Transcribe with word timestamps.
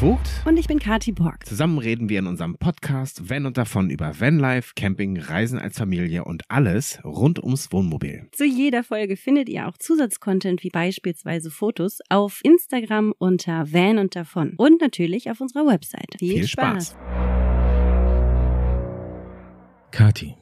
Vogt. 0.00 0.42
Und 0.44 0.58
ich 0.58 0.66
bin 0.66 0.78
Kati 0.78 1.10
Borg. 1.10 1.46
Zusammen 1.46 1.78
reden 1.78 2.10
wir 2.10 2.18
in 2.18 2.26
unserem 2.26 2.58
Podcast 2.58 3.30
Van 3.30 3.46
und 3.46 3.56
davon 3.56 3.88
über 3.88 4.20
Vanlife, 4.20 4.74
Camping, 4.76 5.18
Reisen 5.18 5.58
als 5.58 5.78
Familie 5.78 6.24
und 6.24 6.42
alles 6.50 7.00
rund 7.02 7.42
ums 7.42 7.72
Wohnmobil. 7.72 8.28
Zu 8.32 8.44
jeder 8.44 8.84
Folge 8.84 9.16
findet 9.16 9.48
ihr 9.48 9.66
auch 9.66 9.78
Zusatzcontent 9.78 10.62
wie 10.62 10.68
beispielsweise 10.68 11.50
Fotos 11.50 12.00
auf 12.10 12.40
Instagram 12.44 13.14
unter 13.16 13.72
Van 13.72 13.96
und 13.96 14.14
davon 14.14 14.52
und 14.58 14.82
natürlich 14.82 15.30
auf 15.30 15.40
unserer 15.40 15.66
Website. 15.66 16.16
Viel, 16.18 16.40
Viel 16.40 16.46
Spaß. 16.46 16.90
Spaß. 16.90 16.96
Kati. 19.92 20.34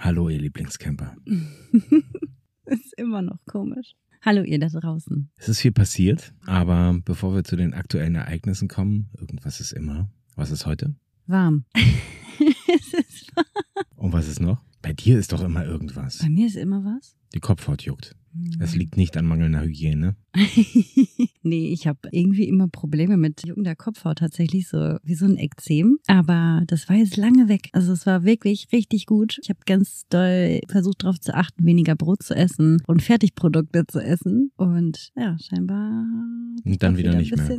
Hallo, 0.00 0.28
ihr 0.28 0.38
Lieblingscamper. 0.38 1.16
ist 2.66 2.92
immer 2.98 3.22
noch 3.22 3.38
komisch. 3.46 3.94
Hallo 4.24 4.44
ihr 4.44 4.60
da 4.60 4.68
draußen. 4.68 5.32
Es 5.36 5.48
ist 5.48 5.58
viel 5.58 5.72
passiert, 5.72 6.32
aber 6.46 6.96
bevor 7.04 7.34
wir 7.34 7.42
zu 7.42 7.56
den 7.56 7.74
aktuellen 7.74 8.14
Ereignissen 8.14 8.68
kommen, 8.68 9.10
irgendwas 9.18 9.58
ist 9.58 9.72
immer. 9.72 10.08
Was 10.36 10.52
ist 10.52 10.64
heute? 10.64 10.94
Warm. 11.26 11.64
es 11.74 12.94
ist 12.94 13.36
warm. 13.36 13.46
Und 13.96 14.12
was 14.12 14.28
ist 14.28 14.40
noch? 14.40 14.62
Bei 14.82 14.92
dir 14.92 15.18
ist 15.18 15.32
doch 15.32 15.42
immer 15.42 15.64
irgendwas. 15.64 16.18
Bei 16.18 16.28
mir 16.28 16.46
ist 16.46 16.56
immer 16.56 16.84
was? 16.84 17.16
Die 17.34 17.40
Kopfhaut 17.40 17.82
juckt. 17.82 18.16
Es 18.60 18.74
liegt 18.74 18.96
nicht 18.96 19.16
an 19.16 19.26
mangelnder 19.26 19.62
Hygiene. 19.62 20.16
nee, 21.42 21.68
ich 21.68 21.86
habe 21.86 22.08
irgendwie 22.12 22.48
immer 22.48 22.66
Probleme 22.66 23.18
mit 23.18 23.46
juckender 23.46 23.76
Kopfhaut, 23.76 24.18
tatsächlich 24.18 24.68
so 24.68 24.96
wie 25.02 25.14
so 25.14 25.26
ein 25.26 25.36
Ekzem. 25.36 25.98
Aber 26.06 26.62
das 26.66 26.88
war 26.88 26.96
jetzt 26.96 27.18
lange 27.18 27.48
weg. 27.48 27.68
Also 27.72 27.92
es 27.92 28.06
war 28.06 28.24
wirklich 28.24 28.68
richtig 28.72 29.04
gut. 29.04 29.38
Ich 29.42 29.50
habe 29.50 29.60
ganz 29.66 30.06
doll 30.08 30.60
versucht 30.68 31.04
darauf 31.04 31.20
zu 31.20 31.34
achten, 31.34 31.66
weniger 31.66 31.94
Brot 31.94 32.22
zu 32.22 32.34
essen 32.34 32.78
und 32.86 33.02
Fertigprodukte 33.02 33.86
zu 33.86 34.00
essen. 34.00 34.50
Und 34.56 35.10
ja, 35.14 35.36
scheinbar. 35.38 36.06
Und 36.64 36.82
dann 36.82 36.96
wieder, 36.96 37.10
wieder 37.10 37.18
nicht 37.18 37.36
mehr. 37.36 37.58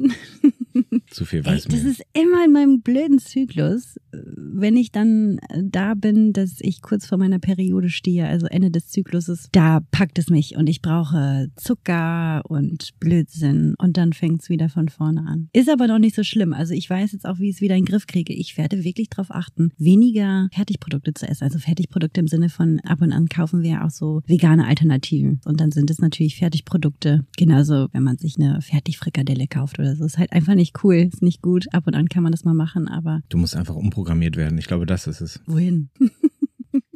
Zu 1.11 1.25
viel 1.25 1.45
weiß 1.45 1.65
Ey, 1.65 1.71
Das 1.71 1.83
ist 1.83 2.03
immer 2.13 2.45
in 2.45 2.51
meinem 2.51 2.81
blöden 2.81 3.19
Zyklus, 3.19 3.97
wenn 4.35 4.75
ich 4.75 4.91
dann 4.91 5.39
da 5.63 5.93
bin, 5.93 6.33
dass 6.33 6.57
ich 6.59 6.81
kurz 6.81 7.05
vor 7.05 7.17
meiner 7.17 7.39
Periode 7.39 7.89
stehe, 7.89 8.27
also 8.27 8.47
Ende 8.47 8.71
des 8.71 8.87
Zykluses, 8.89 9.49
da 9.51 9.79
packt 9.91 10.19
es 10.19 10.29
mich 10.29 10.55
und 10.55 10.67
ich 10.67 10.81
brauche 10.81 11.49
Zucker 11.55 12.41
und 12.47 12.91
Blödsinn 12.99 13.75
und 13.77 13.97
dann 13.97 14.13
fängt 14.13 14.41
es 14.41 14.49
wieder 14.49 14.69
von 14.69 14.89
vorne 14.89 15.25
an. 15.27 15.49
Ist 15.53 15.69
aber 15.69 15.87
noch 15.87 15.99
nicht 15.99 16.15
so 16.15 16.23
schlimm. 16.23 16.53
Also 16.53 16.73
ich 16.73 16.89
weiß 16.89 17.11
jetzt 17.13 17.25
auch, 17.25 17.39
wie 17.39 17.49
ich 17.49 17.55
es 17.55 17.61
wieder 17.61 17.75
in 17.75 17.85
den 17.85 17.91
Griff 17.91 18.07
kriege. 18.07 18.33
Ich 18.33 18.57
werde 18.57 18.83
wirklich 18.83 19.09
darauf 19.09 19.31
achten, 19.31 19.71
weniger 19.77 20.49
Fertigprodukte 20.53 21.13
zu 21.13 21.27
essen. 21.27 21.43
Also 21.43 21.59
Fertigprodukte 21.59 22.19
im 22.19 22.27
Sinne 22.27 22.49
von 22.49 22.79
ab 22.81 23.01
und 23.01 23.11
an 23.11 23.29
kaufen 23.29 23.61
wir 23.61 23.83
auch 23.83 23.89
so 23.89 24.21
vegane 24.27 24.67
Alternativen. 24.67 25.41
Und 25.45 25.59
dann 25.59 25.71
sind 25.71 25.89
es 25.89 25.99
natürlich 25.99 26.37
Fertigprodukte. 26.37 27.25
Genauso, 27.37 27.87
wenn 27.91 28.03
man 28.03 28.17
sich 28.17 28.37
eine 28.37 28.61
Fertigfrikadelle 28.61 29.47
kauft 29.47 29.79
oder 29.79 29.95
so. 29.95 30.05
Ist 30.05 30.17
halt 30.17 30.33
einfach 30.33 30.55
nicht 30.55 30.83
cool 30.83 31.09
ist 31.13 31.21
nicht 31.21 31.41
gut. 31.41 31.65
Ab 31.73 31.87
und 31.87 31.95
an 31.95 32.09
kann 32.09 32.23
man 32.23 32.31
das 32.31 32.43
mal 32.43 32.53
machen, 32.53 32.87
aber. 32.87 33.21
Du 33.29 33.37
musst 33.37 33.55
einfach 33.55 33.75
umprogrammiert 34.03 34.35
werden. 34.35 34.57
Ich 34.57 34.67
glaube, 34.67 34.85
das 34.85 35.07
ist 35.07 35.21
es. 35.21 35.39
Wohin? 35.45 35.89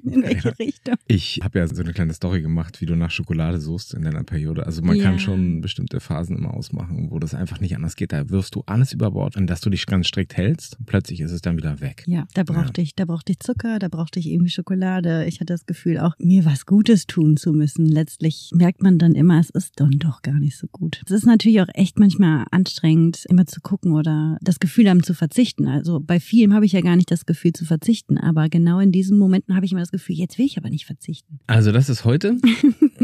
In 0.12 0.24
welche 0.24 0.50
ja. 0.50 0.56
Richtung? 0.56 0.96
Ich 1.08 1.40
habe 1.44 1.60
ja 1.60 1.68
so 1.68 1.82
eine 1.82 1.94
kleine 1.94 2.14
Story 2.14 2.42
gemacht, 2.42 2.82
wie 2.82 2.86
du 2.86 2.96
nach 2.96 3.12
Schokolade 3.12 3.60
suchst 3.60 3.94
in 3.94 4.04
deiner 4.04 4.24
Periode. 4.24 4.66
Also 4.66 4.82
man 4.82 4.96
ja. 4.96 5.04
kann 5.04 5.20
schon 5.20 5.62
bestimmte 5.62 6.00
Phasen 6.00 6.38
immer 6.38 6.54
ausmachen, 6.54 7.12
wo 7.12 7.20
das 7.20 7.34
einfach 7.34 7.60
nicht 7.60 7.76
anders 7.76 7.96
geht. 7.96 8.14
Da 8.14 8.30
wirfst 8.30 8.56
du 8.56 8.64
alles 8.66 8.94
über 8.94 9.12
Bord, 9.12 9.38
an 9.38 9.48
das 9.48 9.62
du 9.62 9.70
dich 9.70 9.86
ganz 9.86 10.08
strikt 10.08 10.38
hältst. 10.38 10.78
Plötzlich 10.86 11.22
ist 11.22 11.32
es 11.32 11.42
dann 11.42 11.58
wieder 11.58 11.80
weg. 11.82 12.04
Ja, 12.08 12.28
da 12.34 12.44
brauchte 12.44 12.82
ja. 12.82 12.84
ich, 12.84 12.96
da 12.96 13.06
brauchte 13.06 13.32
ich 13.32 13.40
Zucker, 13.40 13.80
da 13.80 13.88
brauchte 13.90 14.20
ich 14.20 14.28
irgendwie 14.28 14.50
Schokolade. 14.50 15.26
Ich 15.26 15.36
hatte 15.36 15.54
das 15.54 15.66
Gefühl, 15.66 16.00
auch 16.00 16.16
mir 16.20 16.46
was 16.46 16.66
Gutes 16.66 17.08
tun 17.08 17.38
zu 17.38 17.54
müssen. 17.54 17.86
Letztlich 17.86 18.52
merkt 18.54 18.82
man 18.82 18.98
dann 18.98 19.16
immer, 19.16 19.40
es 19.40 19.50
ist 19.50 19.74
dann 19.78 19.92
doch 19.92 20.22
gar 20.22 20.40
nicht 20.40 20.58
so 20.58 20.68
gut. 20.72 21.02
Es 21.06 21.12
ist 21.12 21.26
natürlich 21.26 21.62
auch 21.62 21.70
echt 21.74 22.00
manchmal 22.00 22.46
anstrengend, 22.52 23.26
immer 23.30 23.46
zu 23.46 23.62
gucken 23.62 23.94
oder 23.94 24.38
das 24.42 24.60
Gefühl 24.60 24.90
haben 24.90 25.04
zu 25.04 25.14
verzichten. 25.14 25.68
Also 25.68 26.00
bei 26.00 26.20
vielem 26.20 26.54
habe 26.54 26.66
ich 26.66 26.72
ja 26.72 26.82
gar 26.82 26.96
nicht 26.96 27.12
das 27.12 27.26
Gefühl 27.26 27.54
zu 27.54 27.66
verzichten, 27.66 28.18
aber 28.18 28.50
genau 28.50 28.80
in 28.80 28.92
diesen 28.92 29.18
Momenten 29.18 29.56
habe 29.56 29.66
ich 29.66 29.72
immer 29.72 29.82
das 29.82 29.92
Gefühl, 29.92 29.97
jetzt 30.08 30.38
will 30.38 30.46
ich 30.46 30.58
aber 30.58 30.70
nicht 30.70 30.86
verzichten. 30.86 31.40
Also 31.48 31.72
das 31.72 31.90
ist 31.90 32.06
heute. 32.06 32.38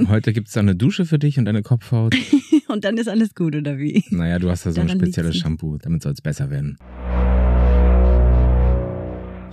heute 0.07 0.33
gibt 0.33 0.47
es 0.47 0.53
da 0.53 0.59
eine 0.59 0.75
Dusche 0.75 1.05
für 1.05 1.17
dich 1.17 1.37
und 1.39 1.45
deine 1.45 1.63
Kopfhaut. 1.63 2.15
und 2.67 2.83
dann 2.83 2.97
ist 2.97 3.07
alles 3.07 3.33
gut, 3.35 3.55
oder 3.55 3.77
wie? 3.77 4.03
Naja, 4.09 4.37
du 4.39 4.49
hast 4.49 4.65
da 4.65 4.71
so 4.71 4.75
Daran 4.75 4.91
ein 4.91 4.99
spezielles 4.99 5.37
Shampoo, 5.37 5.77
damit 5.77 6.03
soll 6.03 6.13
es 6.13 6.21
besser 6.21 6.49
werden. 6.49 6.77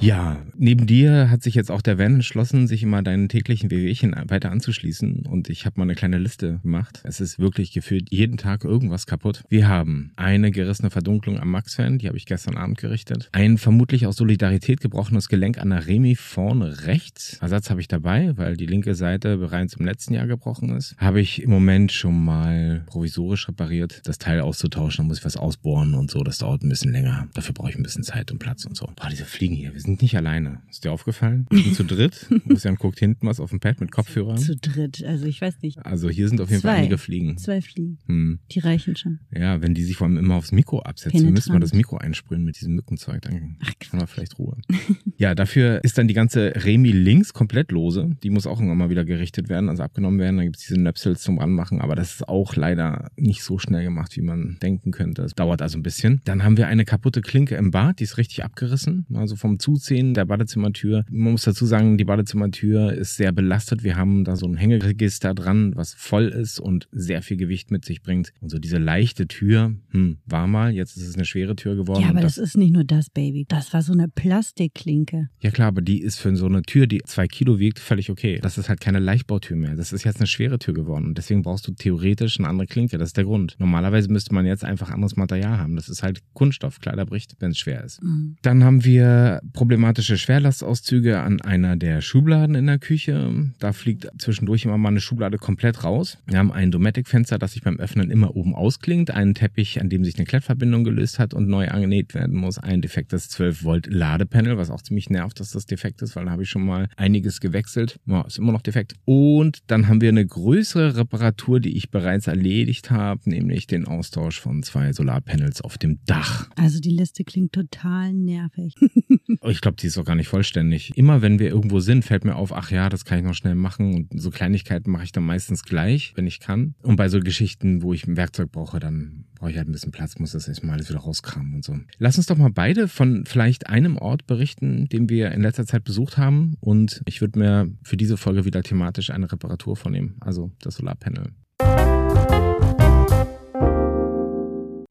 Ja, 0.01 0.39
neben 0.57 0.87
dir 0.87 1.31
hat 1.31 1.43
sich 1.43 1.55
jetzt 1.55 1.71
auch 1.71 1.83
der 1.83 1.99
Van 1.99 2.15
entschlossen, 2.15 2.67
sich 2.67 2.83
immer 2.83 3.03
deinen 3.03 3.29
täglichen 3.29 3.71
Wehwehchen 3.71 4.15
weiter 4.29 4.51
anzuschließen. 4.51 5.27
Und 5.27 5.51
ich 5.51 5.67
habe 5.67 5.79
mal 5.79 5.85
eine 5.85 5.95
kleine 5.95 6.17
Liste 6.17 6.59
gemacht. 6.63 7.03
Es 7.05 7.21
ist 7.21 7.39
wirklich 7.39 7.73
gefühlt 7.73 8.11
jeden 8.11 8.39
Tag 8.39 8.65
irgendwas 8.65 9.07
kaputt. 9.07 9.43
Wir 9.51 9.69
haben 9.69 10.13
eine 10.17 10.53
gerissene 10.53 10.89
Verdunklung 10.89 11.39
am 11.39 11.51
Max-Fan, 11.51 11.99
die 11.99 12.09
habe 12.09 12.17
ich 12.17 12.25
gestern 12.25 12.57
Abend 12.57 12.79
gerichtet. 12.79 13.29
Ein 13.33 13.59
vermutlich 13.59 14.07
aus 14.07 14.17
Solidarität 14.17 14.81
gebrochenes 14.81 15.29
Gelenk 15.29 15.59
an 15.59 15.69
der 15.69 15.87
Remi 15.87 16.17
vorne 16.17 16.87
rechts. 16.87 17.37
Ersatz 17.43 17.69
habe 17.69 17.83
ich 17.83 17.89
dabei, 17.89 18.33
weil 18.37 18.57
die 18.57 18.67
linke 18.67 18.95
Seite 18.95 19.37
bereits 19.37 19.75
im 19.75 19.85
letzten 19.85 20.15
Jahr 20.15 20.27
gebrochen 20.27 20.75
ist. 20.77 20.97
Habe 20.97 21.21
ich 21.21 21.43
im 21.43 21.51
Moment 21.51 21.93
schon 21.93 22.25
mal 22.25 22.85
provisorisch 22.87 23.49
repariert, 23.49 24.01
das 24.05 24.17
Teil 24.17 24.41
auszutauschen. 24.41 25.05
Da 25.05 25.09
muss 25.09 25.19
ich 25.19 25.25
was 25.27 25.37
ausbohren 25.37 25.93
und 25.93 26.11
so. 26.11 26.23
Das 26.23 26.39
dauert 26.39 26.63
ein 26.63 26.71
bisschen 26.71 26.93
länger. 26.93 27.29
Dafür 27.35 27.53
brauche 27.53 27.69
ich 27.69 27.77
ein 27.77 27.83
bisschen 27.83 28.03
Zeit 28.03 28.33
und 28.33 28.39
Platz 28.39 28.65
und 28.65 28.77
so. 28.77 28.87
Boah, 28.97 29.11
diese 29.11 29.27
Fliegen 29.27 29.55
hier. 29.55 29.75
Wir 29.75 29.81
sind 29.81 29.90
sind 29.91 30.03
nicht 30.03 30.17
alleine. 30.17 30.63
Ist 30.71 30.85
dir 30.85 30.93
aufgefallen? 30.93 31.47
Wir 31.51 31.63
sind 31.63 31.75
zu 31.75 31.85
dritt. 31.85 32.27
Christian 32.49 32.77
guckt 32.77 33.01
hinten 33.01 33.27
was 33.27 33.41
auf 33.41 33.51
dem 33.51 33.59
Pad 33.59 33.81
mit 33.81 33.91
Kopfhörern. 33.91 34.39
Zu 34.39 34.55
dritt, 34.57 35.05
also 35.05 35.27
ich 35.27 35.41
weiß 35.41 35.63
nicht. 35.63 35.85
Also 35.85 36.09
hier 36.09 36.29
sind 36.29 36.41
auf 36.41 36.49
jeden 36.49 36.63
Zwei. 36.63 36.69
Fall 36.69 36.79
einige 36.79 36.97
Fliegen. 36.97 37.37
Zwei 37.39 37.61
Fliegen. 37.61 37.99
Hm. 38.07 38.39
Die 38.53 38.61
reichen 38.61 38.95
schon. 38.95 39.19
Ja, 39.35 39.61
wenn 39.63 39.75
die 39.75 39.83
sich 39.83 39.97
vor 39.97 40.07
allem 40.07 40.17
immer 40.17 40.37
aufs 40.37 40.53
Mikro 40.53 40.81
absetzen, 40.81 41.13
Penetrant. 41.13 41.35
müssen 41.35 41.53
wir 41.55 41.61
das 41.61 41.75
Mikro 41.75 41.97
einsprühen 41.97 42.45
mit 42.45 42.61
diesem 42.61 42.75
Mückenzeug. 42.75 43.23
Dann 43.23 43.57
Ach, 43.61 43.73
haben 43.91 44.01
wir 44.01 44.07
vielleicht 44.07 44.39
Ruhe. 44.39 44.59
ja, 45.17 45.35
dafür 45.35 45.83
ist 45.83 45.99
dann 45.99 46.07
die 46.07 46.15
ganze 46.15 46.53
Remi 46.55 46.93
links 46.93 47.33
komplett 47.33 47.73
lose. 47.73 48.17
Die 48.23 48.31
muss 48.31 48.47
auch 48.47 48.59
irgendwann 48.59 48.79
mal 48.79 48.91
wieder 48.91 49.05
gerichtet 49.05 49.49
werden, 49.49 49.69
also 49.69 49.83
abgenommen 49.83 50.21
werden. 50.21 50.37
Dann 50.37 50.47
gibt 50.47 50.59
es 50.59 50.67
diese 50.67 50.81
Nöpsels 50.81 51.23
zum 51.23 51.39
Ranmachen, 51.39 51.81
aber 51.81 51.97
das 51.97 52.15
ist 52.15 52.29
auch 52.29 52.55
leider 52.55 53.11
nicht 53.17 53.43
so 53.43 53.59
schnell 53.59 53.83
gemacht, 53.83 54.17
wie 54.17 54.23
man 54.23 54.59
denken 54.63 54.93
könnte. 54.93 55.23
Das 55.23 55.35
dauert 55.35 55.63
also 55.63 55.79
ein 55.79 55.83
bisschen. 55.83 56.21
Dann 56.25 56.45
haben 56.45 56.57
wir 56.57 56.69
eine 56.69 56.85
kaputte 56.85 57.23
Klinke 57.23 57.57
im 57.57 57.73
Bad, 57.73 57.99
die 57.99 58.05
ist 58.05 58.19
richtig 58.19 58.45
abgerissen. 58.45 59.07
Also 59.15 59.35
vom 59.35 59.59
Zuziehen 59.81 60.15
der 60.15 60.27
Badezimmer 60.27 60.61
Badezimmertür. 60.61 61.05
Man 61.11 61.33
muss 61.33 61.43
dazu 61.43 61.67
sagen, 61.67 61.97
die 61.99 62.05
Badezimmertür 62.05 62.93
ist 62.93 63.17
sehr 63.17 63.33
belastet. 63.33 63.83
Wir 63.85 63.97
haben 63.97 64.25
da 64.25 64.37
so 64.37 64.47
ein 64.47 64.57
Hängeregister 64.57 65.35
dran, 65.35 65.73
was 65.77 65.95
voll 65.95 66.29
ist 66.29 66.61
und 66.61 66.89
sehr 66.93 67.23
viel 67.23 67.37
Gewicht 67.37 67.71
mit 67.71 67.85
sich 67.85 68.03
bringt. 68.03 68.33
Und 68.41 68.51
so 68.51 68.59
diese 68.59 68.79
leichte 68.79 69.27
Tür, 69.27 69.75
hm, 69.91 70.19
war 70.27 70.47
mal, 70.47 70.73
jetzt 70.73 70.97
ist 70.97 71.07
es 71.07 71.15
eine 71.15 71.25
schwere 71.25 71.57
Tür 71.57 71.77
geworden. 71.77 72.03
Ja, 72.03 72.11
aber 72.11 72.21
das, 72.21 72.37
das, 72.37 72.51
ist 72.51 72.57
nicht 72.57 72.73
nur 72.73 72.85
das, 72.85 73.11
Baby. 73.11 73.47
Das 73.49 73.73
war 73.73 73.83
so 73.83 73.93
eine 73.93 74.09
Plastikklinke. 74.09 75.29
Ja 75.41 75.51
klar, 75.51 75.69
aber 75.69 75.83
die 75.83 76.01
ist 76.01 76.19
für 76.19 76.35
so 76.37 76.47
eine 76.47 76.63
Tür, 76.63 76.87
die 76.87 77.01
zwei 77.05 77.27
Kilo 77.27 77.59
wiegt, 77.59 77.79
völlig 77.79 78.11
okay. 78.11 78.39
Das 78.43 78.59
ist 78.59 78.69
halt 78.69 78.81
keine 78.81 78.99
Leichtbautür 78.99 79.57
mehr. 79.57 79.75
Das 79.75 79.93
ist 79.93 80.05
jetzt 80.05 80.19
eine 80.19 80.27
schwere 80.27 80.59
Tür 80.59 80.75
geworden. 80.75 81.07
Und 81.07 81.19
deswegen 81.19 81.43
brauchst 81.43 81.67
du 81.67 81.73
theoretisch 81.73 82.39
eine 82.39 82.49
andere 82.49 82.67
Klinke. 82.67 82.99
Das 82.99 83.11
ist 83.11 83.17
der 83.17 83.25
Grund. 83.25 83.57
Normalerweise 83.59 84.11
müsste 84.11 84.35
man 84.35 84.47
jetzt 84.47 84.65
einfach 84.65 84.91
anderes 84.91 85.17
Material 85.17 85.59
haben. 85.59 85.77
Das 85.77 85.89
ist 85.89 86.03
halt 86.03 86.21
Kunststoff. 86.35 86.81
Klar, 86.81 86.97
der 86.97 87.05
bricht, 87.05 87.37
wenn 87.41 87.51
es 87.51 87.59
schwer 87.59 87.85
ist. 87.85 88.03
Mhm. 88.03 88.37
Dann 88.43 88.65
haben 88.65 88.85
wir 88.85 89.41
problematische 89.71 90.19
Schwerlast 90.19 90.51
Ballastauszüge 90.51 91.21
an 91.21 91.41
einer 91.43 91.77
der 91.77 92.01
Schubladen 92.01 92.57
in 92.57 92.67
der 92.67 92.81
Küche. 92.81 93.53
Da 93.61 93.73
fliegt 93.73 94.09
zwischendurch 94.19 94.65
immer 94.65 94.79
mal 94.79 94.89
eine 94.89 95.01
Schublade 95.01 95.39
komplett 95.39 95.85
raus. 95.85 96.19
Wir 96.27 96.39
haben 96.39 96.51
ein 96.51 96.73
Dometic-Fenster, 96.73 97.39
das 97.39 97.53
sich 97.53 97.63
beim 97.63 97.79
Öffnen 97.79 98.11
immer 98.11 98.35
oben 98.35 98.57
ausklingt, 98.57 99.13
einen 99.13 99.35
Teppich, 99.35 99.81
an 99.81 99.89
dem 99.89 100.05
sich 100.05 100.17
eine 100.17 100.25
Klettverbindung 100.25 100.83
gelöst 100.83 101.21
hat 101.21 101.35
und 101.35 101.47
neu 101.47 101.69
angenäht 101.69 102.15
werden 102.15 102.37
muss, 102.37 102.59
ein 102.59 102.83
defektes 102.83 103.29
12 103.29 103.63
Volt 103.63 103.87
Ladepanel, 103.87 104.57
was 104.57 104.71
auch 104.71 104.83
ziemlich 104.83 105.09
nervt, 105.09 105.39
dass 105.39 105.53
das 105.53 105.67
defekt 105.67 106.03
ist, 106.03 106.17
weil 106.17 106.25
da 106.25 106.33
habe 106.33 106.43
ich 106.43 106.51
schon 106.51 106.67
mal 106.67 106.89
einiges 106.97 107.39
gewechselt. 107.41 108.01
Ja, 108.07 108.23
ist 108.23 108.39
immer 108.39 108.51
noch 108.51 108.63
defekt. 108.63 108.95
Und 109.05 109.59
dann 109.69 109.87
haben 109.87 110.01
wir 110.01 110.09
eine 110.09 110.27
größere 110.27 110.97
Reparatur, 110.97 111.61
die 111.61 111.77
ich 111.77 111.93
bereits 111.93 112.27
erledigt 112.27 112.91
habe, 112.91 113.21
nämlich 113.25 113.69
den 113.69 113.87
Austausch 113.87 114.41
von 114.41 114.65
zwei 114.65 114.93
Solarpanels 114.93 115.61
auf 115.61 115.79
dem 115.79 116.01
Dach. 116.07 116.51
Also 116.57 116.81
die 116.81 116.91
Liste 116.91 117.23
klingt 117.23 117.53
total 117.53 118.13
nervig. 118.13 118.75
ich 119.45 119.61
glaube, 119.61 119.77
die 119.77 119.87
ist 119.87 119.97
auch 119.97 120.05
gar 120.05 120.17
nicht 120.17 120.29
voll 120.29 120.41
vollständig. 120.41 120.97
Immer 120.97 121.21
wenn 121.21 121.39
wir 121.39 121.51
irgendwo 121.51 121.81
sind, 121.81 122.03
fällt 122.03 122.25
mir 122.25 122.35
auf, 122.35 122.55
ach 122.55 122.71
ja, 122.71 122.89
das 122.89 123.05
kann 123.05 123.19
ich 123.19 123.25
noch 123.25 123.35
schnell 123.35 123.55
machen. 123.55 123.95
Und 123.95 124.21
so 124.21 124.31
Kleinigkeiten 124.31 124.91
mache 124.91 125.05
ich 125.05 125.13
dann 125.13 125.25
meistens 125.25 125.65
gleich, 125.65 126.13
wenn 126.17 126.27
ich 126.27 126.41
kann. 126.41 126.75
Und 126.83 126.97
bei 126.97 127.11
so 127.11 127.21
Geschichten, 127.21 127.83
wo 127.83 127.93
ich 127.93 128.07
ein 128.07 128.17
Werkzeug 128.17 128.51
brauche, 128.51 128.81
dann 128.81 129.27
brauche 129.35 129.51
ich 129.51 129.59
halt 129.59 129.69
ein 129.69 129.73
bisschen 129.73 129.93
Platz, 129.93 130.19
muss 130.19 130.33
das 130.33 130.49
erstmal 130.49 130.77
alles 130.77 130.89
wieder 130.89 131.01
rauskramen 131.01 131.55
und 131.55 131.65
so. 131.65 131.77
Lass 131.99 132.17
uns 132.17 132.27
doch 132.27 132.39
mal 132.39 132.51
beide 132.51 132.89
von 132.89 133.25
vielleicht 133.27 133.67
einem 133.67 133.99
Ort 133.99 134.27
berichten, 134.27 134.89
den 134.89 135.11
wir 135.11 135.31
in 135.33 135.43
letzter 135.43 135.67
Zeit 135.67 135.85
besucht 135.85 136.17
haben. 136.17 136.57
Und 136.61 137.03
ich 137.05 137.21
würde 137.21 137.39
mir 137.39 137.71
für 137.83 137.99
diese 137.99 138.17
Folge 138.17 138.47
wieder 138.47 138.63
thematisch 138.63 139.11
eine 139.11 139.31
Reparatur 139.31 139.77
vornehmen, 139.77 140.17
also 140.21 140.51
das 140.63 140.77
Solarpanel. 140.77 141.33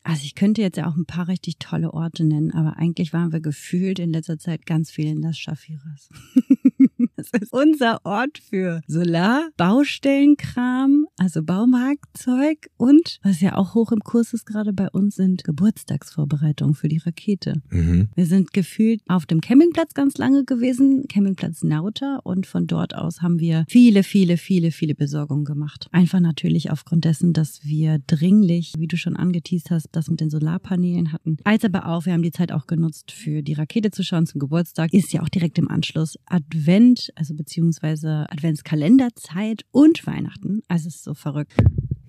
Also 0.04 0.24
ich 0.24 0.36
könnte 0.36 0.62
jetzt 0.62 0.78
ja 0.78 0.88
auch 0.88 0.96
ein 0.96 1.06
paar 1.06 1.28
richtig 1.28 1.58
tolle 1.60 1.94
Orte 1.94 2.24
nennen, 2.24 2.52
aber 2.52 2.78
eigentlich 2.78 3.14
waren 3.14 3.32
wir 3.32 3.42
gefühlt 3.42 4.00
in 4.00 4.12
letzter 4.12 4.38
Zeit 4.38 4.66
ganz 4.66 4.92
viel 4.92 5.08
in 5.08 5.22
das 5.22 5.38
Schafiras. 5.38 6.10
Das 7.20 7.42
ist 7.42 7.52
unser 7.52 8.00
Ort 8.06 8.38
für 8.38 8.82
Solar, 8.88 9.50
Baustellenkram, 9.58 11.06
also 11.18 11.44
Baumarktzeug 11.44 12.70
und, 12.78 13.20
was 13.24 13.42
ja 13.42 13.58
auch 13.58 13.76
hoch 13.76 13.92
im 13.92 14.00
Kurs 14.00 14.32
ist 14.32 14.46
gerade 14.46 14.72
bei 14.72 14.90
uns, 14.90 15.16
sind 15.16 15.44
Geburtstagsvorbereitungen 15.44 16.76
für 16.76 16.88
die 16.88 17.00
Rakete. 17.00 17.62
Mhm. 17.72 18.08
Wir 18.16 18.26
sind 18.26 18.54
gefühlt 18.54 19.02
auf 19.10 19.26
dem 19.26 19.42
Campingplatz 19.42 19.94
ganz 19.94 20.18
lange 20.18 20.46
gewesen, 20.46 21.08
Campingplatz 21.10 21.62
Nauta 21.62 22.20
und 22.24 22.48
von 22.48 22.68
dort 22.68 22.96
aus 22.96 23.22
haben 23.22 23.40
wir 23.40 23.66
viele, 23.68 24.04
viele, 24.04 24.38
viele, 24.38 24.72
viele 24.72 24.96
Besorgungen 24.96 25.44
gemacht. 25.44 25.88
Einfach 25.92 26.22
natürlich 26.22 26.72
aufgrund 26.72 27.04
dessen, 27.04 27.34
dass 27.34 27.66
wir 27.66 28.00
dringlich, 28.08 28.74
wie 28.78 28.88
du 28.88 28.96
schon 28.96 29.18
angeteased 29.18 29.72
hast, 29.72 29.90
das 29.92 30.10
mit 30.10 30.22
den 30.22 30.30
Solarpanelen 30.30 31.12
hatten. 31.12 31.36
Als 31.44 31.66
aber 31.66 31.88
auch, 31.88 32.06
wir 32.06 32.14
haben 32.14 32.22
die 32.22 32.32
Zeit 32.32 32.54
auch 32.54 32.66
genutzt, 32.66 33.12
für 33.12 33.44
die 33.44 33.54
Rakete 33.54 33.92
zu 33.92 34.04
schauen 34.04 34.26
zum 34.26 34.40
Geburtstag. 34.40 34.94
Ist 34.94 35.12
ja 35.12 35.22
auch 35.22 35.30
direkt 35.30 35.58
im 35.58 35.68
Anschluss 35.68 36.18
Advent, 36.26 37.09
also 37.16 37.34
beziehungsweise 37.36 38.26
Adventskalenderzeit 38.30 39.64
und 39.72 40.06
Weihnachten. 40.06 40.62
Also 40.68 40.88
es 40.88 40.96
ist 40.96 41.04
so 41.04 41.14
verrückt. 41.14 41.54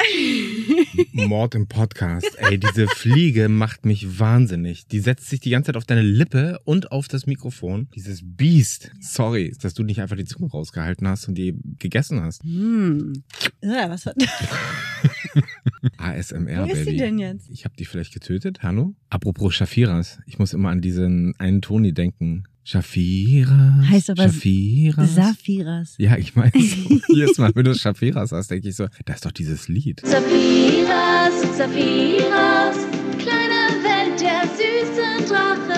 Mord 1.13 1.55
im 1.55 1.69
Podcast. 1.69 2.27
Ey, 2.39 2.59
diese 2.59 2.87
Fliege 2.89 3.49
macht 3.49 3.85
mich 3.85 4.19
wahnsinnig. 4.19 4.87
Die 4.87 5.01
setzt 5.01 5.29
sich 5.29 5.41
die 5.41 5.51
ganze 5.51 5.69
Zeit 5.69 5.77
auf 5.77 5.85
deine 5.85 6.03
Lippe 6.03 6.59
und 6.65 6.91
auf 6.91 7.09
das 7.09 7.27
Mikrofon. 7.27 7.89
Dieses 7.95 8.21
Biest. 8.25 8.91
Sorry, 9.01 9.55
dass 9.61 9.75
du 9.75 9.83
nicht 9.83 10.01
einfach 10.01 10.17
die 10.17 10.25
Zunge 10.25 10.51
rausgehalten 10.51 11.07
hast 11.07 11.29
und 11.29 11.35
die 11.37 11.55
gegessen 11.79 12.23
hast. 12.23 12.43
Hm. 12.43 13.23
Ja, 13.63 13.91
was 13.91 14.07
hat. 14.07 14.17
ASMR, 15.99 16.67
Wo 16.67 16.73
ist 16.73 16.79
sie 16.79 16.85
Baby. 16.85 16.97
denn 16.97 17.19
jetzt? 17.19 17.51
Ich 17.51 17.65
habe 17.65 17.75
die 17.79 17.85
vielleicht 17.85 18.13
getötet, 18.13 18.63
Hanno? 18.63 18.95
Apropos 19.11 19.55
Shafiras. 19.55 20.19
Ich 20.27 20.39
muss 20.39 20.53
immer 20.53 20.71
an 20.71 20.81
diesen 20.81 21.35
einen 21.39 21.63
Toni 21.63 21.93
denken. 21.93 22.45
Shafiras. 22.71 23.89
Heißt 23.89 24.11
aber 24.11 24.23
Shafiras. 24.23 25.15
Safiras. 25.17 25.95
ja, 25.99 26.17
ich 26.17 26.37
meine, 26.37 26.53
so, 26.53 27.01
jedes 27.09 27.37
Mal, 27.37 27.51
wenn 27.53 27.65
du 27.65 27.75
Shafiras 27.75 28.31
hast, 28.31 28.49
denke 28.53 28.69
ich 28.69 28.77
so, 28.77 28.87
das 29.07 29.17
ist 29.17 29.27
doch 29.27 29.33
dieses 29.33 29.67
Lied. 29.67 30.01
Saphiras, 30.05 31.35
Saphiras, 31.59 32.77
kleine 33.19 33.75
Welt 33.83 34.21
der 34.21 34.43
süßen 34.55 35.29
Drachen. 35.29 35.70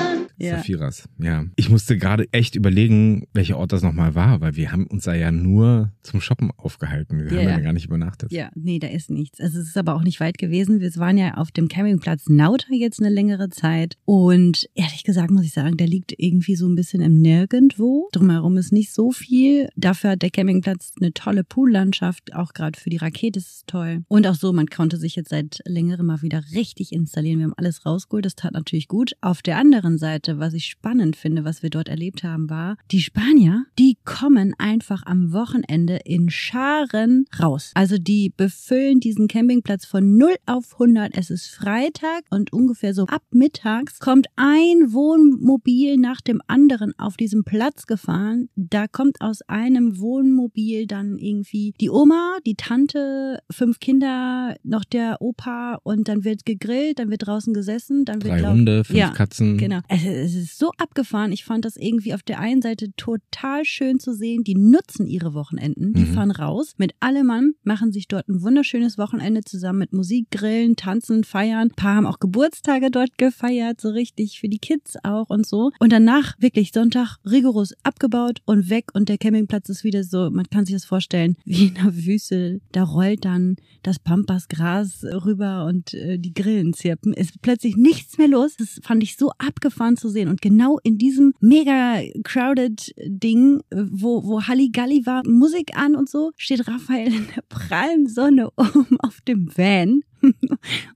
Ja. 0.42 0.56
Saphiras, 0.56 1.08
ja. 1.18 1.44
Ich 1.56 1.70
musste 1.70 1.96
gerade 1.96 2.26
echt 2.32 2.54
überlegen, 2.56 3.26
welcher 3.32 3.56
Ort 3.58 3.72
das 3.72 3.82
nochmal 3.82 4.14
war, 4.14 4.40
weil 4.40 4.56
wir 4.56 4.72
haben 4.72 4.86
uns 4.86 5.04
da 5.04 5.14
ja 5.14 5.30
nur 5.30 5.92
zum 6.02 6.20
Shoppen 6.20 6.50
aufgehalten. 6.56 7.18
Wir 7.18 7.32
Ja, 7.32 7.50
haben 7.52 7.58
ja. 7.58 7.60
gar 7.60 7.72
nicht 7.72 7.86
übernachtet. 7.86 8.32
Ja, 8.32 8.50
nee, 8.54 8.78
da 8.78 8.88
ist 8.88 9.10
nichts. 9.10 9.40
Also 9.40 9.60
es 9.60 9.68
ist 9.68 9.76
aber 9.78 9.94
auch 9.94 10.02
nicht 10.02 10.20
weit 10.20 10.38
gewesen. 10.38 10.80
Wir 10.80 10.92
waren 10.96 11.16
ja 11.16 11.34
auf 11.34 11.50
dem 11.50 11.68
Campingplatz 11.68 12.28
Nauta 12.28 12.66
jetzt 12.72 13.00
eine 13.00 13.08
längere 13.08 13.48
Zeit. 13.50 13.96
Und 14.04 14.68
ehrlich 14.74 15.04
gesagt 15.04 15.30
muss 15.30 15.44
ich 15.44 15.52
sagen, 15.52 15.76
der 15.76 15.86
liegt 15.86 16.12
irgendwie 16.16 16.56
so 16.56 16.66
ein 16.68 16.74
bisschen 16.74 17.00
im 17.02 17.20
Nirgendwo. 17.20 18.08
Drumherum 18.12 18.56
ist 18.56 18.72
nicht 18.72 18.92
so 18.92 19.12
viel. 19.12 19.68
Dafür 19.76 20.10
hat 20.10 20.22
der 20.22 20.30
Campingplatz 20.30 20.92
eine 21.00 21.12
tolle 21.12 21.44
Poollandschaft. 21.44 22.34
Auch 22.34 22.52
gerade 22.52 22.78
für 22.78 22.90
die 22.90 22.96
Rakete 22.96 23.38
ist 23.38 23.48
es 23.48 23.62
toll. 23.66 24.02
Und 24.08 24.26
auch 24.26 24.34
so, 24.34 24.52
man 24.52 24.66
konnte 24.66 24.96
sich 24.96 25.16
jetzt 25.16 25.30
seit 25.30 25.60
längerem 25.66 26.06
mal 26.06 26.22
wieder 26.22 26.42
richtig 26.54 26.92
installieren. 26.92 27.38
Wir 27.38 27.44
haben 27.44 27.54
alles 27.56 27.86
rausgeholt. 27.86 28.24
Das 28.24 28.34
tat 28.34 28.52
natürlich 28.52 28.88
gut. 28.88 29.12
Auf 29.20 29.42
der 29.42 29.56
anderen 29.58 29.98
Seite, 29.98 30.31
was 30.38 30.54
ich 30.54 30.66
spannend 30.66 31.16
finde, 31.16 31.44
was 31.44 31.62
wir 31.62 31.70
dort 31.70 31.88
erlebt 31.88 32.24
haben, 32.24 32.50
war, 32.50 32.76
die 32.90 33.00
Spanier, 33.00 33.64
die 33.78 33.96
kommen 34.04 34.54
einfach 34.58 35.02
am 35.06 35.32
Wochenende 35.32 36.00
in 36.04 36.30
Scharen 36.30 37.26
raus. 37.40 37.72
Also 37.74 37.98
die 37.98 38.32
befüllen 38.36 39.00
diesen 39.00 39.28
Campingplatz 39.28 39.84
von 39.84 40.16
0 40.16 40.34
auf 40.46 40.74
100. 40.74 41.16
Es 41.16 41.30
ist 41.30 41.48
Freitag 41.48 42.24
und 42.30 42.52
ungefähr 42.52 42.94
so 42.94 43.06
ab 43.06 43.22
mittags 43.32 43.98
kommt 43.98 44.26
ein 44.36 44.92
Wohnmobil 44.92 45.96
nach 45.96 46.20
dem 46.20 46.40
anderen 46.46 46.92
auf 46.98 47.16
diesem 47.16 47.44
Platz 47.44 47.86
gefahren. 47.86 48.48
Da 48.56 48.86
kommt 48.88 49.20
aus 49.20 49.42
einem 49.42 49.98
Wohnmobil 49.98 50.86
dann 50.86 51.18
irgendwie 51.18 51.74
die 51.80 51.90
Oma, 51.90 52.38
die 52.46 52.54
Tante, 52.54 53.40
fünf 53.50 53.80
Kinder, 53.80 54.56
noch 54.62 54.84
der 54.84 55.20
Opa 55.20 55.78
und 55.82 56.08
dann 56.08 56.24
wird 56.24 56.44
gegrillt, 56.44 56.98
dann 56.98 57.10
wird 57.10 57.26
draußen 57.26 57.54
gesessen, 57.54 58.04
dann 58.04 58.22
wird 58.22 58.34
Drei 58.34 58.38
glaub- 58.38 58.52
Hunde, 58.52 58.84
fünf 58.84 58.98
ja, 58.98 59.10
Katzen. 59.10 59.58
Genau. 59.58 59.80
Es, 59.88 60.02
es 60.12 60.34
ist 60.34 60.58
so 60.58 60.70
abgefahren. 60.78 61.32
Ich 61.32 61.44
fand 61.44 61.64
das 61.64 61.76
irgendwie 61.76 62.14
auf 62.14 62.22
der 62.22 62.38
einen 62.40 62.62
Seite 62.62 62.92
total 62.96 63.64
schön 63.64 63.98
zu 63.98 64.14
sehen. 64.14 64.44
Die 64.44 64.54
nutzen 64.54 65.06
ihre 65.06 65.34
Wochenenden. 65.34 65.94
Die 65.94 66.02
Mhm. 66.02 66.14
fahren 66.14 66.30
raus 66.30 66.74
mit 66.78 66.94
allem 67.00 67.26
Mann, 67.26 67.52
machen 67.64 67.92
sich 67.92 68.08
dort 68.08 68.28
ein 68.28 68.42
wunderschönes 68.42 68.98
Wochenende 68.98 69.42
zusammen 69.42 69.78
mit 69.80 69.92
Musik, 69.92 70.30
Grillen, 70.30 70.76
Tanzen, 70.76 71.24
Feiern. 71.24 71.68
Ein 71.68 71.70
paar 71.76 71.96
haben 71.96 72.06
auch 72.06 72.18
Geburtstage 72.18 72.90
dort 72.90 73.16
gefeiert, 73.18 73.80
so 73.80 73.90
richtig 73.90 74.38
für 74.40 74.48
die 74.48 74.58
Kids 74.58 74.96
auch 75.02 75.30
und 75.30 75.46
so. 75.46 75.70
Und 75.78 75.92
danach 75.92 76.34
wirklich 76.40 76.72
Sonntag 76.72 77.16
rigoros 77.24 77.72
abgebaut 77.82 78.40
und 78.46 78.70
weg 78.70 78.90
und 78.94 79.08
der 79.08 79.18
Campingplatz 79.18 79.68
ist 79.68 79.84
wieder 79.84 80.04
so, 80.04 80.30
man 80.30 80.46
kann 80.50 80.64
sich 80.66 80.74
das 80.74 80.84
vorstellen, 80.84 81.36
wie 81.44 81.66
in 81.68 81.76
einer 81.76 81.94
Wüste. 81.96 82.60
Da 82.72 82.82
rollt 82.84 83.24
dann 83.24 83.56
das 83.82 83.98
Pampasgras 83.98 85.04
rüber 85.04 85.66
und 85.66 85.94
äh, 85.94 86.18
die 86.18 86.32
Grillen 86.34 86.72
zirpen. 86.72 87.12
Es 87.14 87.30
ist 87.30 87.42
plötzlich 87.42 87.76
nichts 87.76 88.18
mehr 88.18 88.28
los. 88.28 88.54
Das 88.58 88.80
fand 88.82 89.02
ich 89.02 89.16
so 89.16 89.30
abgefahren 89.38 89.96
zu 90.02 90.08
sehen. 90.08 90.28
Und 90.28 90.42
genau 90.42 90.78
in 90.82 90.98
diesem 90.98 91.32
mega 91.40 92.00
crowded 92.24 92.92
Ding, 93.06 93.62
wo, 93.70 94.24
wo 94.24 94.42
Halligalli 94.42 95.06
war, 95.06 95.22
Musik 95.26 95.76
an 95.76 95.94
und 95.94 96.10
so, 96.10 96.32
steht 96.36 96.68
Raphael 96.68 97.14
in 97.14 97.26
der 97.34 97.42
prallen 97.48 98.08
Sonne 98.08 98.50
oben 98.56 98.98
auf 99.00 99.20
dem 99.22 99.48
Van 99.56 100.02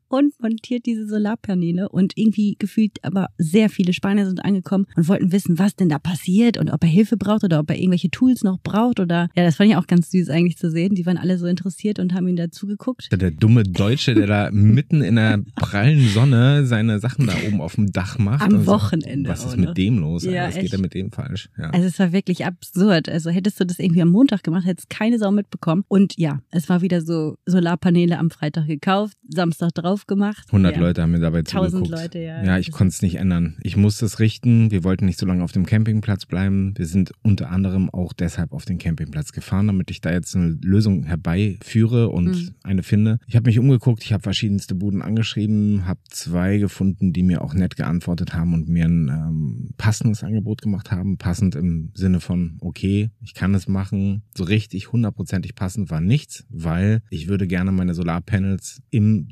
und 0.09 0.39
montiert 0.41 0.87
diese 0.87 1.07
Solarpaneele 1.07 1.89
und 1.89 2.13
irgendwie 2.17 2.57
gefühlt 2.59 2.99
aber 3.03 3.29
sehr 3.39 3.69
viele 3.69 3.93
Spanier 3.93 4.27
sind 4.27 4.45
angekommen 4.45 4.87
und 4.97 5.09
wollten 5.09 5.33
wissen, 5.33 5.59
was 5.59 5.77
denn 5.77 5.89
da 5.89 5.99
passiert 5.99 6.59
und 6.59 6.71
ob 6.71 6.83
er 6.83 6.89
Hilfe 6.89 7.17
braucht 7.17 7.45
oder 7.45 7.61
ob 7.61 7.71
er 7.71 7.79
irgendwelche 7.79 8.11
Tools 8.11 8.43
noch 8.43 8.59
braucht 8.61 9.01
oder 9.01 9.29
ja, 9.35 9.45
das 9.45 9.57
fand 9.57 9.71
ich 9.71 9.77
auch 9.77 9.87
ganz 9.87 10.11
süß 10.11 10.31
eigentlich 10.31 10.59
zu 10.59 10.71
sehen. 10.71 10.95
Die 10.95 11.07
waren 11.07 11.19
alle 11.19 11.39
so 11.39 11.47
interessiert 11.47 11.99
und 11.99 12.15
haben 12.15 12.29
ihn 12.29 12.37
da 12.37 12.51
zugeguckt. 12.51 13.09
Der 13.13 13.31
dumme 13.31 13.65
Deutsche, 13.65 14.15
der 14.15 14.27
da 14.27 14.51
mitten 14.51 15.03
in 15.03 15.17
der 15.17 15.43
prallen 15.57 16.09
Sonne 16.09 16.67
seine 16.67 16.99
Sachen 16.99 17.27
da 17.27 17.35
oben 17.47 17.61
auf 17.61 17.75
dem 17.75 17.93
Dach 17.93 18.19
macht. 18.19 18.43
Am 18.43 18.55
und 18.55 18.65
so. 18.65 18.73
Wochenende 18.73 19.31
Was 19.31 19.45
ist 19.45 19.57
mit 19.57 19.77
dem 19.77 19.99
los? 19.99 20.25
Ja? 20.25 20.49
Was 20.49 20.59
geht 20.59 20.73
denn 20.73 20.81
mit 20.81 20.95
dem 20.95 21.11
falsch? 21.11 21.51
Ja. 21.59 21.71
Also 21.71 21.87
es 21.87 21.99
war 21.99 22.13
wirklich 22.13 22.45
absurd. 22.45 23.09
Also 23.09 23.31
hättest 23.31 23.61
du 23.61 23.65
das 23.65 23.79
irgendwie 23.79 24.03
am 24.03 24.11
Montag 24.11 24.43
gemacht, 24.43 24.67
hättest 24.67 24.91
keine 24.91 25.19
Sau 25.19 25.31
mitbekommen. 25.31 25.85
Und 25.89 26.15
ja, 26.19 26.41
es 26.51 26.69
war 26.69 26.83
wieder 26.83 27.01
so 27.01 27.37
Solarpaneele 27.47 28.19
am 28.19 28.31
Freitag 28.31 28.67
gekauft, 28.67 29.17
Samstag 29.29 29.75
drauf 29.75 29.96
gemacht. 30.05 30.45
100 30.49 30.75
ja. 30.75 30.81
Leute 30.83 31.01
haben 31.01 31.13
mir 31.13 31.21
dabei 31.21 31.39
1000 31.39 31.71
zugeguckt. 31.87 31.91
Leute, 32.03 32.19
ja. 32.19 32.45
Ja, 32.45 32.59
ich 32.59 32.71
konnte 32.71 32.93
es 32.93 33.01
nicht 33.01 33.15
ändern. 33.15 33.57
Ich 33.63 33.79
musste 33.79 34.05
es 34.05 34.19
richten. 34.21 34.71
Wir 34.71 34.85
wollten 34.85 35.07
nicht 35.07 35.19
so 35.19 35.25
lange 35.25 35.43
auf 35.43 35.53
dem 35.53 35.65
Campingplatz 35.65 36.27
bleiben. 36.27 36.75
Wir 36.77 36.87
sind 36.87 37.13
unter 37.23 37.51
anderem 37.51 37.89
auch 37.89 38.13
deshalb 38.13 38.53
auf 38.53 38.67
den 38.67 38.77
Campingplatz 38.77 39.33
gefahren, 39.33 39.69
damit 39.69 39.91
ich 39.91 40.03
da 40.03 40.13
jetzt 40.13 40.37
eine 40.37 40.59
Lösung 40.63 41.05
herbeiführe 41.05 42.09
und 42.11 42.27
Mhm. 42.27 42.51
eine 42.63 42.83
finde. 42.83 43.19
Ich 43.27 43.37
habe 43.37 43.49
mich 43.49 43.59
umgeguckt, 43.59 44.03
ich 44.05 44.13
habe 44.13 44.23
verschiedenste 44.23 44.75
Buden 44.75 45.01
angeschrieben, 45.01 45.87
habe 45.87 46.01
zwei 46.11 46.59
gefunden, 46.59 47.13
die 47.13 47.23
mir 47.23 47.43
auch 47.43 47.55
nett 47.55 47.77
geantwortet 47.77 48.35
haben 48.35 48.53
und 48.53 48.69
mir 48.69 48.85
ein 48.87 49.09
ähm, 49.09 49.71
passendes 49.77 50.25
Angebot 50.25 50.63
gemacht 50.63 50.91
haben. 50.91 51.17
Passend 51.19 51.55
im 51.55 51.91
Sinne 51.95 52.21
von, 52.21 52.59
okay, 52.61 53.11
ich 53.23 53.35
kann 53.35 53.55
es 53.55 53.69
machen. 53.69 54.23
So 54.37 54.45
richtig 54.45 54.93
hundertprozentig 54.93 55.55
passend 55.55 55.91
war 55.91 56.01
nichts, 56.01 56.45
weil 56.49 57.03
ich 57.11 57.29
würde 57.29 57.47
gerne 57.47 57.73
meine 57.73 57.95
Solarpanels 57.95 58.83
im 58.91 59.29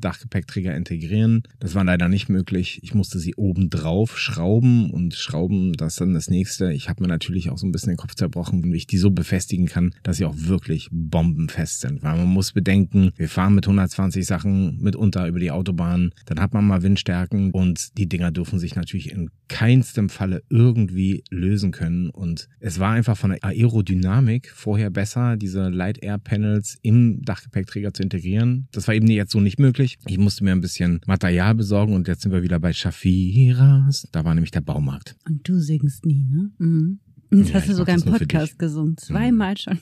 Dachgepäckträger 0.55 0.77
integrieren. 0.77 1.43
Das 1.59 1.75
war 1.75 1.85
leider 1.85 2.09
nicht 2.09 2.29
möglich. 2.29 2.81
Ich 2.83 2.95
musste 2.95 3.19
sie 3.19 3.35
oben 3.35 3.71
drauf 3.71 4.19
schrauben 4.19 4.91
und 4.91 5.15
schrauben, 5.15 5.73
das 5.73 5.97
dann 5.97 6.15
das 6.15 6.31
nächste. 6.31 6.73
Ich 6.73 6.89
habe 6.89 7.03
mir 7.03 7.09
natürlich 7.09 7.51
auch 7.51 7.59
so 7.59 7.67
ein 7.67 7.73
bisschen 7.73 7.91
den 7.91 7.97
Kopf 7.97 8.15
zerbrochen, 8.15 8.63
wie 8.65 8.77
ich 8.77 8.87
die 8.87 8.99
so 8.99 9.11
befestigen 9.11 9.67
kann, 9.67 9.95
dass 10.03 10.19
sie 10.19 10.25
auch 10.25 10.35
wirklich 10.37 10.89
bombenfest 10.91 11.81
sind. 11.81 12.03
Weil 12.03 12.17
man 12.17 12.29
muss 12.29 12.53
bedenken, 12.53 13.11
wir 13.17 13.29
fahren 13.29 13.55
mit 13.55 13.67
120 13.67 14.25
Sachen 14.25 14.81
mitunter 14.81 15.27
über 15.27 15.41
die 15.41 15.51
Autobahn, 15.51 16.13
dann 16.27 16.41
hat 16.41 16.55
man 16.55 16.67
mal 16.67 16.83
Windstärken 16.83 17.51
und 17.51 17.99
die 17.99 18.09
Dinger 18.09 18.31
dürfen 18.31 18.59
sich 18.59 18.77
natürlich 18.77 19.11
in 19.11 19.31
keinstem 19.49 20.09
Falle 20.09 20.43
irgendwie 20.49 21.25
lösen 21.31 21.71
können. 21.71 22.11
Und 22.11 22.49
es 22.61 22.79
war 22.79 22.93
einfach 22.93 23.17
von 23.17 23.31
der 23.31 23.45
Aerodynamik 23.45 24.51
vorher 24.51 24.91
besser, 24.91 25.37
diese 25.37 25.69
Light 25.69 26.03
Air 26.03 26.19
Panels 26.19 26.79
im 26.83 27.23
Dachgepäckträger 27.23 27.93
zu 27.93 28.03
integrieren. 28.03 28.69
Das 28.73 28.89
war 28.89 28.95
eben 28.95 29.09
jetzt 29.09 29.33
so 29.33 29.41
nicht 29.41 29.59
möglich. 29.59 29.99
Ich 30.07 30.19
musste 30.19 30.44
mir 30.45 30.53
ein 30.53 30.61
bisschen 30.61 31.01
Material 31.07 31.55
besorgen 31.55 31.95
und 31.95 32.07
jetzt 32.07 32.23
sind 32.23 32.33
wir 32.33 32.43
wieder 32.43 32.61
bei 32.61 32.73
Shafiras. 32.73 34.09
Da 34.13 34.25
war 34.25 34.35
nämlich 34.35 34.51
der 34.51 34.61
Baumarkt. 34.61 35.17
Und 35.27 35.49
du 35.49 35.59
singst 35.59 36.07
nie, 36.07 36.25
ne? 36.25 36.51
Mhm. 36.59 37.01
Und 37.31 37.41
Das 37.41 37.49
Ja, 37.49 37.55
hast 37.55 37.69
du 37.69 37.75
sogar 37.75 37.97
im 37.97 38.03
Podcast 38.03 38.59
gesungen. 38.59 38.97
Zweimal 38.97 39.57
schon. 39.57 39.79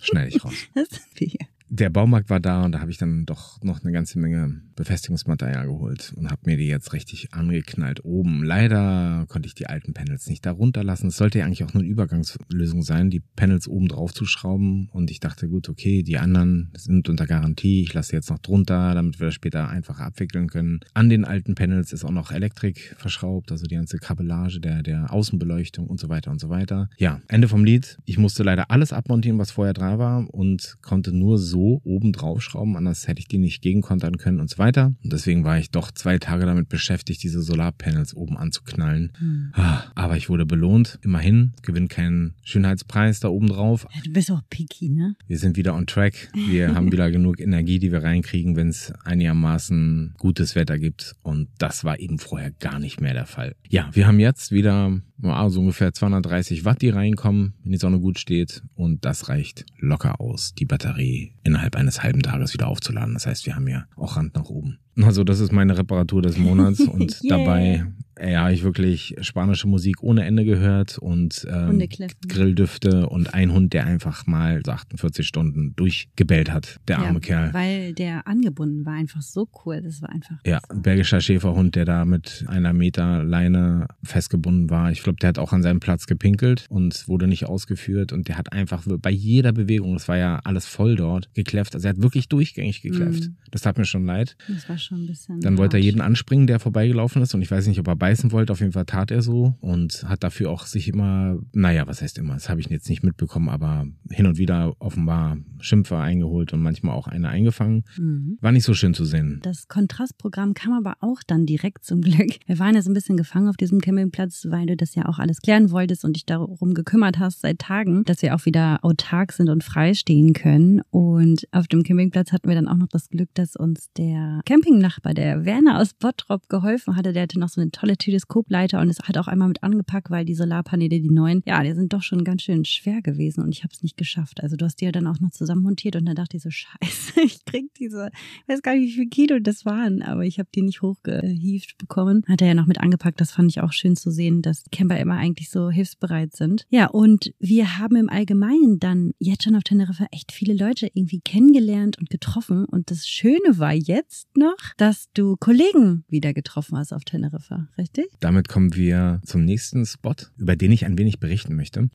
Schneide 0.00 0.30
ich 0.30 0.44
raus. 0.44 0.52
Das 0.74 0.88
sind 0.88 1.20
wir. 1.20 1.46
Der 1.80 1.90
Baumarkt 1.90 2.30
war 2.30 2.40
da 2.40 2.64
und 2.64 2.72
da 2.72 2.80
habe 2.80 2.90
ich 2.90 2.98
dann 2.98 3.24
doch 3.24 3.62
noch 3.62 3.82
eine 3.82 3.92
ganze 3.92 4.18
Menge 4.18 4.60
Befestigungsmaterial 4.76 5.66
geholt 5.66 6.12
und 6.16 6.30
habe 6.30 6.42
mir 6.44 6.56
die 6.56 6.66
jetzt 6.66 6.92
richtig 6.92 7.32
angeknallt 7.32 8.04
oben. 8.04 8.44
Leider 8.44 9.24
konnte 9.28 9.46
ich 9.46 9.54
die 9.54 9.66
alten 9.66 9.94
Panels 9.94 10.28
nicht 10.28 10.44
da 10.44 10.52
runterlassen. 10.52 11.08
Es 11.08 11.16
sollte 11.16 11.38
ja 11.38 11.46
eigentlich 11.46 11.64
auch 11.64 11.74
nur 11.74 11.82
eine 11.82 11.90
Übergangslösung 11.90 12.82
sein, 12.82 13.10
die 13.10 13.20
Panels 13.20 13.66
oben 13.66 13.88
drauf 13.88 14.12
zu 14.12 14.26
schrauben. 14.26 14.88
Und 14.92 15.10
ich 15.10 15.20
dachte, 15.20 15.48
gut, 15.48 15.68
okay, 15.68 16.02
die 16.02 16.18
anderen 16.18 16.70
sind 16.76 17.08
unter 17.08 17.26
Garantie. 17.26 17.82
Ich 17.82 17.94
lasse 17.94 18.14
jetzt 18.14 18.30
noch 18.30 18.38
drunter, 18.38 18.94
damit 18.94 19.18
wir 19.20 19.26
das 19.26 19.34
später 19.34 19.68
einfacher 19.68 20.04
abwickeln 20.04 20.48
können. 20.48 20.80
An 20.94 21.08
den 21.08 21.24
alten 21.24 21.54
Panels 21.54 21.92
ist 21.92 22.04
auch 22.04 22.10
noch 22.10 22.30
Elektrik 22.30 22.94
verschraubt, 22.98 23.52
also 23.52 23.66
die 23.66 23.76
ganze 23.76 23.98
Kabellage 23.98 24.60
der, 24.60 24.82
der 24.82 25.12
Außenbeleuchtung 25.12 25.86
und 25.86 25.98
so 25.98 26.08
weiter 26.08 26.30
und 26.30 26.40
so 26.40 26.50
weiter. 26.50 26.88
Ja, 26.98 27.20
Ende 27.28 27.48
vom 27.48 27.64
Lied. 27.64 27.98
Ich 28.04 28.18
musste 28.18 28.42
leider 28.42 28.70
alles 28.70 28.92
abmontieren, 28.92 29.38
was 29.38 29.50
vorher 29.50 29.74
dran 29.74 29.98
war 29.98 30.28
und 30.32 30.76
konnte 30.82 31.12
nur 31.12 31.38
so 31.38 31.69
oben 31.84 32.12
drauf 32.12 32.42
schrauben. 32.42 32.76
Anders 32.76 33.08
hätte 33.08 33.20
ich 33.20 33.28
die 33.28 33.38
nicht 33.38 33.62
gegenkontern 33.62 34.18
können 34.18 34.40
und 34.40 34.50
so 34.50 34.58
weiter. 34.58 34.92
Und 35.02 35.12
deswegen 35.12 35.44
war 35.44 35.58
ich 35.58 35.70
doch 35.70 35.90
zwei 35.90 36.18
Tage 36.18 36.46
damit 36.46 36.68
beschäftigt, 36.68 37.22
diese 37.22 37.42
Solarpanels 37.42 38.14
oben 38.14 38.36
anzuknallen. 38.36 39.12
Hm. 39.18 39.50
Ah, 39.52 39.84
Aber 39.94 40.16
ich 40.16 40.28
wurde 40.28 40.46
belohnt. 40.46 40.98
Immerhin 41.02 41.52
gewinnt 41.62 41.90
keinen 41.90 42.34
Schönheitspreis 42.42 43.20
da 43.20 43.28
oben 43.28 43.48
drauf. 43.48 43.86
Ja, 43.94 44.00
du 44.04 44.12
bist 44.12 44.30
auch 44.30 44.42
picky, 44.50 44.88
ne? 44.88 45.14
Wir 45.26 45.38
sind 45.38 45.56
wieder 45.56 45.74
on 45.74 45.86
track. 45.86 46.30
Wir 46.34 46.74
haben 46.74 46.92
wieder 46.92 47.10
genug 47.10 47.40
Energie, 47.40 47.78
die 47.78 47.92
wir 47.92 48.02
reinkriegen, 48.02 48.56
wenn 48.56 48.68
es 48.68 48.92
einigermaßen 49.04 50.14
gutes 50.18 50.54
Wetter 50.54 50.78
gibt. 50.78 51.14
Und 51.22 51.48
das 51.58 51.84
war 51.84 51.98
eben 52.00 52.18
vorher 52.18 52.50
gar 52.50 52.78
nicht 52.78 53.00
mehr 53.00 53.14
der 53.14 53.26
Fall. 53.26 53.54
Ja, 53.68 53.90
wir 53.92 54.06
haben 54.06 54.20
jetzt 54.20 54.52
wieder 54.52 55.00
so 55.22 55.60
ungefähr 55.60 55.92
230 55.92 56.64
Watt, 56.64 56.82
die 56.82 56.88
reinkommen, 56.88 57.54
wenn 57.62 57.72
die 57.72 57.78
Sonne 57.78 58.00
gut 58.00 58.18
steht. 58.18 58.62
Und 58.74 59.04
das 59.04 59.28
reicht 59.28 59.64
locker 59.78 60.20
aus, 60.20 60.54
die 60.54 60.64
Batterie 60.64 61.32
innerhalb 61.50 61.76
eines 61.76 62.02
halben 62.02 62.22
Tages 62.22 62.54
wieder 62.54 62.68
aufzuladen. 62.68 63.14
Das 63.14 63.26
heißt, 63.26 63.44
wir 63.46 63.56
haben 63.56 63.68
ja 63.68 63.84
auch 63.96 64.16
Rand 64.16 64.34
nach 64.36 64.44
oben. 64.44 64.78
Also 65.02 65.24
das 65.24 65.40
ist 65.40 65.52
meine 65.52 65.76
Reparatur 65.76 66.22
des 66.22 66.38
Monats 66.38 66.80
und 66.80 67.20
dabei 67.28 67.86
äh, 68.20 68.32
ja, 68.32 68.42
habe 68.42 68.52
ich 68.52 68.62
wirklich 68.62 69.16
spanische 69.22 69.66
Musik 69.66 70.02
ohne 70.02 70.24
Ende 70.24 70.44
gehört 70.44 70.98
und 70.98 71.46
ähm. 71.50 71.80
Grilldüfte 72.28 73.08
und 73.08 73.34
ein 73.34 73.52
Hund, 73.52 73.72
der 73.72 73.86
einfach 73.86 74.26
mal 74.26 74.60
so 74.64 74.72
48 74.72 75.26
Stunden 75.26 75.74
durchgebellt 75.76 76.52
hat, 76.52 76.76
der 76.88 76.98
arme 76.98 77.14
ja, 77.14 77.20
Kerl. 77.20 77.54
Weil 77.54 77.94
der 77.94 78.26
angebunden 78.26 78.84
war 78.84 78.94
einfach 78.94 79.22
so 79.22 79.48
cool. 79.64 79.80
Das 79.82 80.02
war 80.02 80.10
einfach. 80.10 80.36
Ja, 80.44 80.60
ein 80.68 80.82
belgischer 80.82 81.20
Schäferhund, 81.20 81.74
der 81.74 81.84
da 81.84 82.04
mit 82.04 82.44
einer 82.46 82.72
Meter 82.72 83.24
Leine 83.24 83.88
festgebunden 84.02 84.70
war. 84.70 84.90
Ich 84.90 85.02
glaube, 85.02 85.18
der 85.20 85.28
hat 85.28 85.38
auch 85.38 85.52
an 85.52 85.62
seinem 85.62 85.80
Platz 85.80 86.06
gepinkelt 86.06 86.66
und 86.68 87.08
wurde 87.08 87.26
nicht 87.26 87.46
ausgeführt. 87.46 88.12
Und 88.12 88.28
der 88.28 88.36
hat 88.36 88.52
einfach 88.52 88.84
bei 88.86 89.10
jeder 89.10 89.52
Bewegung, 89.52 89.94
das 89.94 90.08
war 90.08 90.18
ja 90.18 90.40
alles 90.44 90.66
voll 90.66 90.96
dort, 90.96 91.32
gekläfft. 91.34 91.74
Also 91.74 91.88
er 91.88 91.94
hat 91.94 92.02
wirklich 92.02 92.28
durchgängig 92.28 92.82
gekläfft. 92.82 93.24
Mhm. 93.24 93.36
Das 93.50 93.62
tat 93.62 93.78
mir 93.78 93.84
schon 93.84 94.04
leid. 94.04 94.36
Das 94.48 94.68
war 94.68 94.78
schon 94.78 95.04
ein 95.04 95.06
bisschen. 95.06 95.40
Dann 95.40 95.58
wollte 95.58 95.78
er 95.78 95.82
jeden 95.82 96.00
anspringen, 96.00 96.46
der 96.46 96.60
vorbeigelaufen 96.60 97.22
ist. 97.22 97.34
Und 97.34 97.42
ich 97.42 97.50
weiß 97.50 97.66
nicht, 97.66 97.78
ob 97.78 97.88
er 97.88 97.96
beißen 98.10 98.32
wollte. 98.32 98.52
Auf 98.52 98.60
jeden 98.60 98.72
Fall 98.72 98.86
tat 98.86 99.10
er 99.12 99.22
so 99.22 99.54
und 99.60 100.04
hat 100.08 100.24
dafür 100.24 100.50
auch 100.50 100.66
sich 100.66 100.88
immer, 100.88 101.38
naja, 101.52 101.86
was 101.86 102.02
heißt 102.02 102.18
immer, 102.18 102.34
das 102.34 102.48
habe 102.48 102.60
ich 102.60 102.68
jetzt 102.68 102.88
nicht 102.88 103.04
mitbekommen, 103.04 103.48
aber 103.48 103.86
hin 104.10 104.26
und 104.26 104.36
wieder 104.36 104.74
offenbar 104.80 105.36
Schimpfe 105.60 105.96
eingeholt 105.96 106.52
und 106.52 106.60
manchmal 106.60 106.96
auch 106.96 107.06
eine 107.06 107.28
eingefangen. 107.28 107.84
Mhm. 107.96 108.38
War 108.40 108.50
nicht 108.50 108.64
so 108.64 108.74
schön 108.74 108.94
zu 108.94 109.04
sehen. 109.04 109.38
Das 109.42 109.68
Kontrastprogramm 109.68 110.54
kam 110.54 110.72
aber 110.72 110.96
auch 111.00 111.20
dann 111.24 111.46
direkt 111.46 111.84
zum 111.84 112.00
Glück. 112.00 112.38
Wir 112.46 112.58
waren 112.58 112.74
ja 112.74 112.82
so 112.82 112.90
ein 112.90 112.94
bisschen 112.94 113.16
gefangen 113.16 113.48
auf 113.48 113.56
diesem 113.56 113.80
Campingplatz, 113.80 114.46
weil 114.50 114.66
du 114.66 114.76
das 114.76 114.96
ja 114.96 115.06
auch 115.06 115.20
alles 115.20 115.40
klären 115.40 115.70
wolltest 115.70 116.04
und 116.04 116.16
dich 116.16 116.26
darum 116.26 116.74
gekümmert 116.74 117.20
hast 117.20 117.42
seit 117.42 117.60
Tagen, 117.60 118.02
dass 118.04 118.22
wir 118.22 118.34
auch 118.34 118.44
wieder 118.44 118.80
autark 118.82 119.32
sind 119.32 119.48
und 119.48 119.62
frei 119.62 119.94
stehen 119.94 120.32
können. 120.32 120.82
Und 120.90 121.46
auf 121.52 121.68
dem 121.68 121.84
Campingplatz 121.84 122.32
hatten 122.32 122.48
wir 122.48 122.56
dann 122.56 122.66
auch 122.66 122.76
noch 122.76 122.88
das 122.88 123.08
Glück, 123.08 123.28
dass 123.34 123.54
uns 123.54 123.92
der 123.96 124.40
Campingnachbar, 124.46 125.14
der 125.14 125.44
Werner 125.44 125.78
aus 125.78 125.94
Bottrop, 125.94 126.48
geholfen 126.48 126.96
hatte. 126.96 127.12
Der 127.12 127.22
hatte 127.22 127.38
noch 127.38 127.48
so 127.48 127.60
eine 127.60 127.70
tolle 127.70 127.96
Teleskopleiter 128.00 128.80
und 128.80 128.88
es 128.88 128.98
hat 129.00 129.16
auch 129.18 129.28
einmal 129.28 129.48
mit 129.48 129.62
angepackt, 129.62 130.10
weil 130.10 130.24
die 130.24 130.34
Solarpaneele, 130.34 131.00
die 131.00 131.10
neuen, 131.10 131.42
ja, 131.46 131.62
die 131.62 131.72
sind 131.72 131.92
doch 131.92 132.02
schon 132.02 132.24
ganz 132.24 132.42
schön 132.42 132.64
schwer 132.64 133.02
gewesen 133.02 133.42
und 133.42 133.50
ich 133.50 133.62
habe 133.62 133.72
es 133.72 133.82
nicht 133.82 133.96
geschafft. 133.96 134.42
Also 134.42 134.56
du 134.56 134.64
hast 134.64 134.80
die 134.80 134.86
ja 134.86 134.92
dann 134.92 135.06
auch 135.06 135.20
noch 135.20 135.30
zusammen 135.30 135.66
und 135.66 135.84
dann 135.84 136.14
dachte 136.14 136.36
ich 136.36 136.42
so, 136.42 136.50
scheiße, 136.50 137.20
ich 137.22 137.44
krieg 137.44 137.72
diese, 137.78 138.10
ich 138.42 138.48
weiß 138.48 138.62
gar 138.62 138.74
nicht, 138.74 138.88
wie 138.88 138.96
viel 138.96 139.08
Kilo 139.08 139.38
das 139.38 139.64
waren, 139.64 140.02
aber 140.02 140.24
ich 140.24 140.38
habe 140.38 140.48
die 140.54 140.62
nicht 140.62 140.82
hochgehievt 140.82 141.78
bekommen. 141.78 142.22
Hat 142.26 142.42
er 142.42 142.48
ja 142.48 142.54
noch 142.54 142.66
mit 142.66 142.80
angepackt, 142.80 143.20
das 143.20 143.32
fand 143.32 143.50
ich 143.50 143.60
auch 143.60 143.72
schön 143.72 143.96
zu 143.96 144.10
sehen, 144.10 144.42
dass 144.42 144.64
Camper 144.72 144.98
immer 144.98 145.16
eigentlich 145.16 145.50
so 145.50 145.70
hilfsbereit 145.70 146.34
sind. 146.34 146.66
Ja, 146.70 146.86
und 146.88 147.32
wir 147.38 147.78
haben 147.78 147.96
im 147.96 148.08
Allgemeinen 148.08 148.78
dann 148.80 149.12
jetzt 149.18 149.44
schon 149.44 149.56
auf 149.56 149.62
Teneriffa 149.62 150.06
echt 150.10 150.32
viele 150.32 150.54
Leute 150.54 150.90
irgendwie 150.92 151.20
kennengelernt 151.20 151.98
und 151.98 152.10
getroffen 152.10 152.64
und 152.64 152.90
das 152.90 153.06
Schöne 153.06 153.58
war 153.58 153.74
jetzt 153.74 154.36
noch, 154.36 154.56
dass 154.76 155.08
du 155.14 155.36
Kollegen 155.36 156.04
wieder 156.08 156.32
getroffen 156.32 156.78
hast 156.78 156.92
auf 156.92 157.04
Teneriffa, 157.04 157.68
richtig? 157.78 157.89
Damit 158.20 158.48
kommen 158.48 158.74
wir 158.74 159.20
zum 159.24 159.44
nächsten 159.44 159.86
Spot, 159.86 160.14
über 160.38 160.56
den 160.56 160.72
ich 160.72 160.84
ein 160.84 160.98
wenig 160.98 161.20
berichten 161.20 161.56
möchte. 161.56 161.88